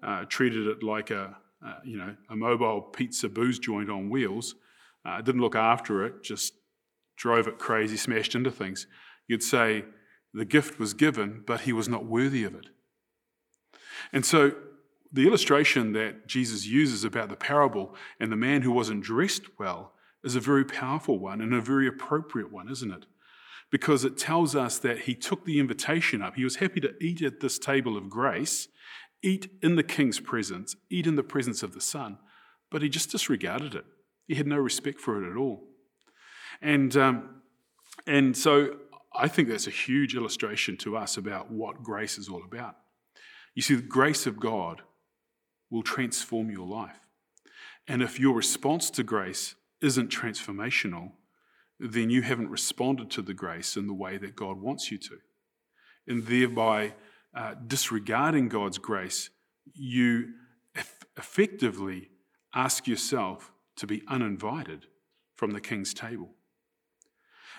uh, 0.04 0.26
treated 0.26 0.68
it 0.68 0.84
like 0.84 1.12
a, 1.12 1.38
uh, 1.66 1.80
you 1.84 1.98
know, 1.98 2.16
a 2.30 2.36
mobile 2.36 2.82
pizza 2.82 3.28
booze 3.28 3.60
joint 3.60 3.90
on 3.90 4.10
wheels, 4.10 4.56
uh, 5.06 5.22
didn't 5.22 5.42
look 5.42 5.56
after 5.56 6.06
it, 6.06 6.24
just 6.24 6.54
drove 7.16 7.48
it 7.48 7.58
crazy, 7.58 7.98
smashed 7.98 8.36
into 8.36 8.52
things, 8.52 8.88
you'd 9.28 9.44
say 9.44 9.86
the 10.34 10.46
gift 10.46 10.80
was 10.80 10.94
given, 10.94 11.44
but 11.46 11.62
he 11.62 11.74
was 11.74 11.90
not 11.90 12.06
worthy 12.06 12.44
of 12.44 12.54
it. 12.54 12.68
And 14.14 14.26
so 14.26 14.54
the 15.18 15.26
illustration 15.26 15.94
that 15.94 16.28
Jesus 16.28 16.68
uses 16.68 17.04
about 17.04 17.30
the 17.30 17.36
parable 17.36 17.96
and 18.20 18.32
the 18.32 18.36
man 18.36 18.62
who 18.62 18.72
wasn't 18.72 19.04
dressed 19.04 19.46
well 19.58 19.94
is 20.24 20.36
a 20.36 20.40
very 20.40 20.64
powerful 20.64 21.18
one 21.18 21.42
and 21.42 21.56
a 21.56 21.60
very 21.60 21.88
appropriate 21.88 22.52
one, 22.52 22.70
isn't 22.70 22.92
it? 22.92 23.06
Because 23.72 24.06
it 24.06 24.16
tells 24.16 24.56
us 24.56 24.78
that 24.78 25.00
he 25.00 25.16
took 25.16 25.44
the 25.44 25.60
invitation 25.60 26.22
up. 26.22 26.36
He 26.36 26.44
was 26.44 26.58
happy 26.58 26.80
to 26.82 26.94
eat 27.02 27.24
at 27.24 27.40
this 27.40 27.58
table 27.58 27.98
of 27.98 28.12
grace, 28.12 28.68
eat 29.24 29.50
in 29.64 29.76
the 29.76 29.82
king's 29.82 30.20
presence, 30.20 30.76
eat 30.92 31.08
in 31.08 31.16
the 31.16 31.24
presence 31.24 31.64
of 31.64 31.74
the 31.74 31.82
son, 31.82 32.20
but 32.70 32.84
he 32.84 32.88
just 32.88 33.10
disregarded 33.10 33.74
it. 33.74 33.86
He 34.28 34.36
had 34.36 34.46
no 34.46 34.58
respect 34.58 35.02
for 35.02 35.24
it 35.24 35.32
at 35.32 35.36
all. 35.36 35.64
And, 36.62 36.96
um, 36.96 37.42
and 38.06 38.38
so 38.38 38.76
I 39.16 39.28
think 39.28 39.50
that's 39.50 39.66
a 39.66 39.72
huge 39.72 40.16
illustration 40.16 40.78
to 40.78 40.96
us 40.96 41.18
about 41.18 41.50
what 41.50 41.82
grace 41.82 42.20
is 42.20 42.30
all 42.30 42.44
about. 42.44 42.76
You 43.56 43.64
see, 43.64 43.74
the 43.74 43.82
grace 43.82 44.28
of 44.28 44.40
God 44.40 44.84
will 45.70 45.84
transform 45.84 46.50
your 46.50 46.68
life. 46.68 47.00
And 47.88 48.02
if 48.02 48.20
your 48.20 48.36
response 48.36 48.90
to 48.92 49.04
grace 49.04 49.56
isn't 49.82 50.10
transformational, 50.10 51.12
then 51.80 52.10
you 52.10 52.22
haven't 52.22 52.50
responded 52.50 53.10
to 53.12 53.22
the 53.22 53.34
grace 53.34 53.78
in 53.78 53.88
the 53.88 53.94
way 53.94 54.18
that 54.18 54.36
God 54.36 54.60
wants 54.60 54.92
you 54.92 54.98
to. 54.98 55.18
And 56.08 56.26
thereby, 56.26 56.94
uh, 57.34 57.56
disregarding 57.68 58.50
God's 58.50 58.78
grace, 58.78 59.30
you 59.74 60.34
effectively 61.18 62.10
ask 62.54 62.88
yourself 62.88 63.52
to 63.76 63.86
be 63.86 64.04
uninvited 64.08 64.88
from 65.36 65.52
the 65.52 65.62
king's 65.62 65.94
table. 65.94 66.32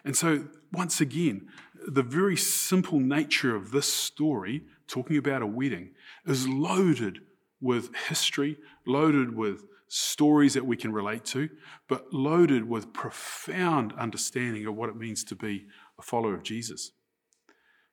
And 0.04 0.16
so, 0.16 0.48
once 0.72 1.00
again, 1.00 1.48
the 1.86 2.02
very 2.02 2.36
simple 2.36 2.98
nature 2.98 3.54
of 3.54 3.70
this 3.70 3.92
story, 3.92 4.62
talking 4.86 5.16
about 5.16 5.42
a 5.42 5.46
wedding, 5.46 5.90
is 6.26 6.48
loaded 6.48 7.20
with 7.60 7.94
history, 8.08 8.56
loaded 8.86 9.34
with 9.34 9.64
stories 9.88 10.54
that 10.54 10.66
we 10.66 10.76
can 10.76 10.92
relate 10.92 11.24
to, 11.24 11.48
but 11.88 12.12
loaded 12.12 12.68
with 12.68 12.92
profound 12.92 13.92
understanding 13.98 14.66
of 14.66 14.74
what 14.74 14.88
it 14.88 14.96
means 14.96 15.24
to 15.24 15.34
be 15.34 15.66
a 15.98 16.02
follower 16.02 16.34
of 16.34 16.42
Jesus. 16.42 16.92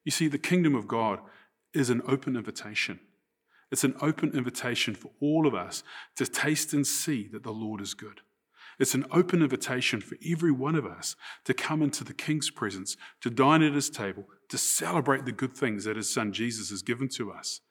You 0.03 0.11
see, 0.11 0.27
the 0.27 0.37
kingdom 0.37 0.75
of 0.75 0.87
God 0.87 1.19
is 1.73 1.89
an 1.89 2.01
open 2.07 2.35
invitation. 2.35 2.99
It's 3.71 3.83
an 3.83 3.95
open 4.01 4.31
invitation 4.35 4.93
for 4.93 5.11
all 5.19 5.47
of 5.47 5.55
us 5.55 5.83
to 6.17 6.27
taste 6.27 6.73
and 6.73 6.85
see 6.85 7.27
that 7.31 7.43
the 7.43 7.51
Lord 7.51 7.81
is 7.81 7.93
good. 7.93 8.21
It's 8.77 8.93
an 8.93 9.05
open 9.11 9.41
invitation 9.41 10.01
for 10.01 10.17
every 10.29 10.51
one 10.51 10.75
of 10.75 10.85
us 10.85 11.15
to 11.45 11.53
come 11.53 11.81
into 11.81 12.03
the 12.03 12.13
King's 12.13 12.49
presence, 12.49 12.97
to 13.21 13.29
dine 13.29 13.63
at 13.63 13.73
his 13.73 13.89
table, 13.89 14.25
to 14.49 14.57
celebrate 14.57 15.25
the 15.25 15.31
good 15.31 15.55
things 15.55 15.85
that 15.85 15.95
his 15.95 16.13
son 16.13 16.33
Jesus 16.33 16.69
has 16.69 16.81
given 16.81 17.07
to 17.09 17.31
us. 17.31 17.61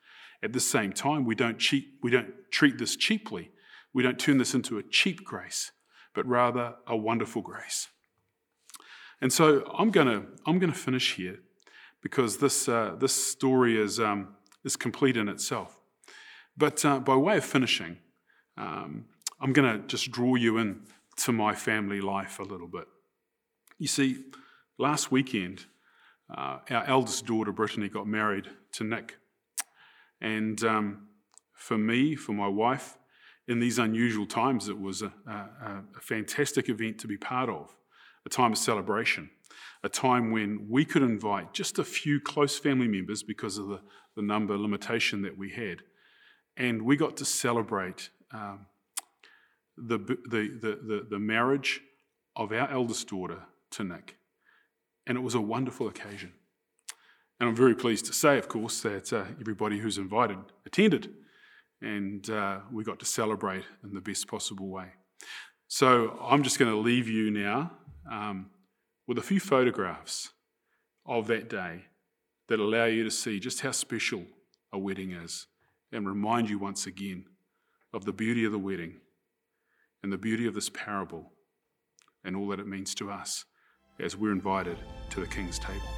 At 0.45 0.53
the 0.53 0.61
same 0.61 0.93
time, 0.93 1.25
we 1.25 1.35
don't, 1.35 1.59
cheat, 1.59 1.89
we 2.03 2.11
don't 2.11 2.35
treat 2.51 2.77
this 2.77 2.97
cheaply. 2.97 3.51
We 3.95 4.03
don't 4.03 4.19
turn 4.19 4.37
this 4.37 4.53
into 4.53 4.77
a 4.77 4.83
cheap 4.83 5.25
grace, 5.25 5.73
but 6.15 6.27
rather 6.27 6.75
a 6.87 6.95
wonderful 6.95 7.41
grace. 7.41 7.89
And 9.23 9.33
so 9.33 9.65
I'm 9.79 9.91
going 9.91 10.07
to 10.07 10.27
I'm 10.45 10.61
to 10.61 10.73
finish 10.73 11.15
here 11.15 11.39
because 12.03 12.37
this, 12.37 12.69
uh, 12.69 12.95
this 12.99 13.15
story 13.15 13.81
is, 13.81 13.99
um, 13.99 14.35
is 14.65 14.77
complete 14.77 15.17
in 15.17 15.31
itself. 15.31 15.79
But 16.59 16.85
uh, 16.85 16.99
by 17.01 17.17
way 17.17 17.39
of 17.39 17.45
finishing, 17.45 17.97
um, 18.59 19.07
I'm 19.41 19.55
going 19.55 19.81
to 19.81 19.87
just 19.87 20.11
draw 20.11 20.35
you 20.35 20.59
in 20.59 20.83
to 21.17 21.33
my 21.33 21.55
family 21.55 22.03
life 22.03 22.39
a 22.39 22.43
little 22.43 22.69
bit. 22.69 22.87
You 23.79 23.89
see, 23.89 24.25
last 24.77 25.11
weekend, 25.11 25.65
uh, 26.29 26.59
our 26.69 26.85
eldest 26.85 27.25
daughter, 27.25 27.51
Brittany, 27.51 27.89
got 27.89 28.07
married 28.07 28.49
to 28.73 28.85
Nick. 28.85 29.17
And 30.25 30.65
um, 30.65 31.09
for 31.53 31.77
me, 31.77 32.17
for 32.17 32.33
my 32.33 32.49
wife, 32.49 32.97
in 33.47 33.61
these 33.61 33.79
unusual 33.79 34.25
times, 34.25 34.71
it 34.71 34.81
was 34.81 35.03
a, 35.03 35.13
a, 35.27 35.83
a 35.99 36.01
fantastic 36.01 36.71
event 36.71 36.99
to 37.01 37.07
be 37.07 37.19
part 37.19 37.51
of, 37.51 37.77
a 38.25 38.31
time 38.31 38.53
of 38.53 38.59
celebration, 38.59 39.29
a 39.83 39.89
time 39.91 40.31
when 40.31 40.67
we 40.71 40.87
could 40.87 41.03
invite 41.03 41.53
just 41.53 41.79
a 41.79 41.85
few 41.85 42.21
close 42.21 42.59
family 42.59 42.89
members 42.89 43.23
because 43.23 43.59
of 43.59 43.69
the, 43.69 43.83
the 44.17 44.23
number 44.23 44.57
limitation 44.57 45.21
that 45.21 45.37
we 45.37 45.51
had. 45.51 45.83
And 46.57 46.81
we 46.87 46.97
got 46.97 47.19
to 47.19 47.27
celebrate 47.27 48.09
um, 48.33 48.65
the, 49.77 49.99
the, 49.99 50.59
the, 50.63 50.79
the, 50.83 51.07
the 51.11 51.19
marriage 51.19 51.83
of 52.35 52.51
our 52.51 52.71
eldest 52.71 53.09
daughter 53.09 53.43
to 53.73 53.85
Nick. 53.85 54.17
And 55.07 55.19
it 55.19 55.21
was 55.21 55.35
a 55.35 55.41
wonderful 55.41 55.87
occasion. 55.87 56.33
And 57.45 57.51
I'm 57.51 57.57
very 57.57 57.75
pleased 57.75 58.07
to 58.07 58.15
say, 58.15 58.39
of 58.39 58.49
course, 58.49 58.81
that 58.81 59.13
uh, 59.13 59.27
everybody 59.39 59.79
who's 59.79 59.99
invited 59.99 60.39
attended 60.65 61.11
and 61.83 62.31
uh, 62.31 62.61
we 62.73 62.85
got 62.85 62.99
to 63.01 63.05
celebrate 63.05 63.65
in 63.83 63.93
the 63.93 64.01
best 64.01 64.29
possible 64.29 64.69
way. 64.69 64.87
So 65.69 66.19
I'm 66.23 66.43
just 66.43 66.59
going 66.59 66.71
to 66.71 66.79
leave 66.79 67.07
you 67.07 67.31
now 67.31 67.73
um, 68.11 68.47
with 69.07 69.19
a 69.19 69.21
few 69.21 69.41
photographs 69.41 70.31
of 71.05 71.27
that 71.27 71.51
day 71.51 71.83
that 72.49 72.61
allow 72.61 72.87
you 72.87 73.05
to 73.05 73.11
see 73.11 73.39
just 73.39 73.61
how 73.61 73.73
special 73.73 74.23
a 74.73 74.79
wedding 74.79 75.13
is 75.13 75.47
and 75.93 76.09
remind 76.09 76.49
you 76.49 76.59
once 76.59 76.87
again 76.87 77.27
of 77.93 78.07
the 78.07 78.13
beauty 78.15 78.47
of 78.47 78.53
the 78.53 78.59
wedding 78.59 79.01
and 80.03 80.11
the 80.11 80.17
beauty 80.17 80.47
of 80.47 80.55
this 80.55 80.71
parable 80.71 81.31
and 82.25 82.37
all 82.37 82.49
that 82.49 82.59
it 82.59 82.67
means 82.67 82.95
to 82.95 83.11
us 83.11 83.45
as 84.01 84.17
we're 84.17 84.33
invited 84.33 84.79
to 85.11 85.21
the 85.21 85.27
King's 85.27 85.59
table. 85.59 85.91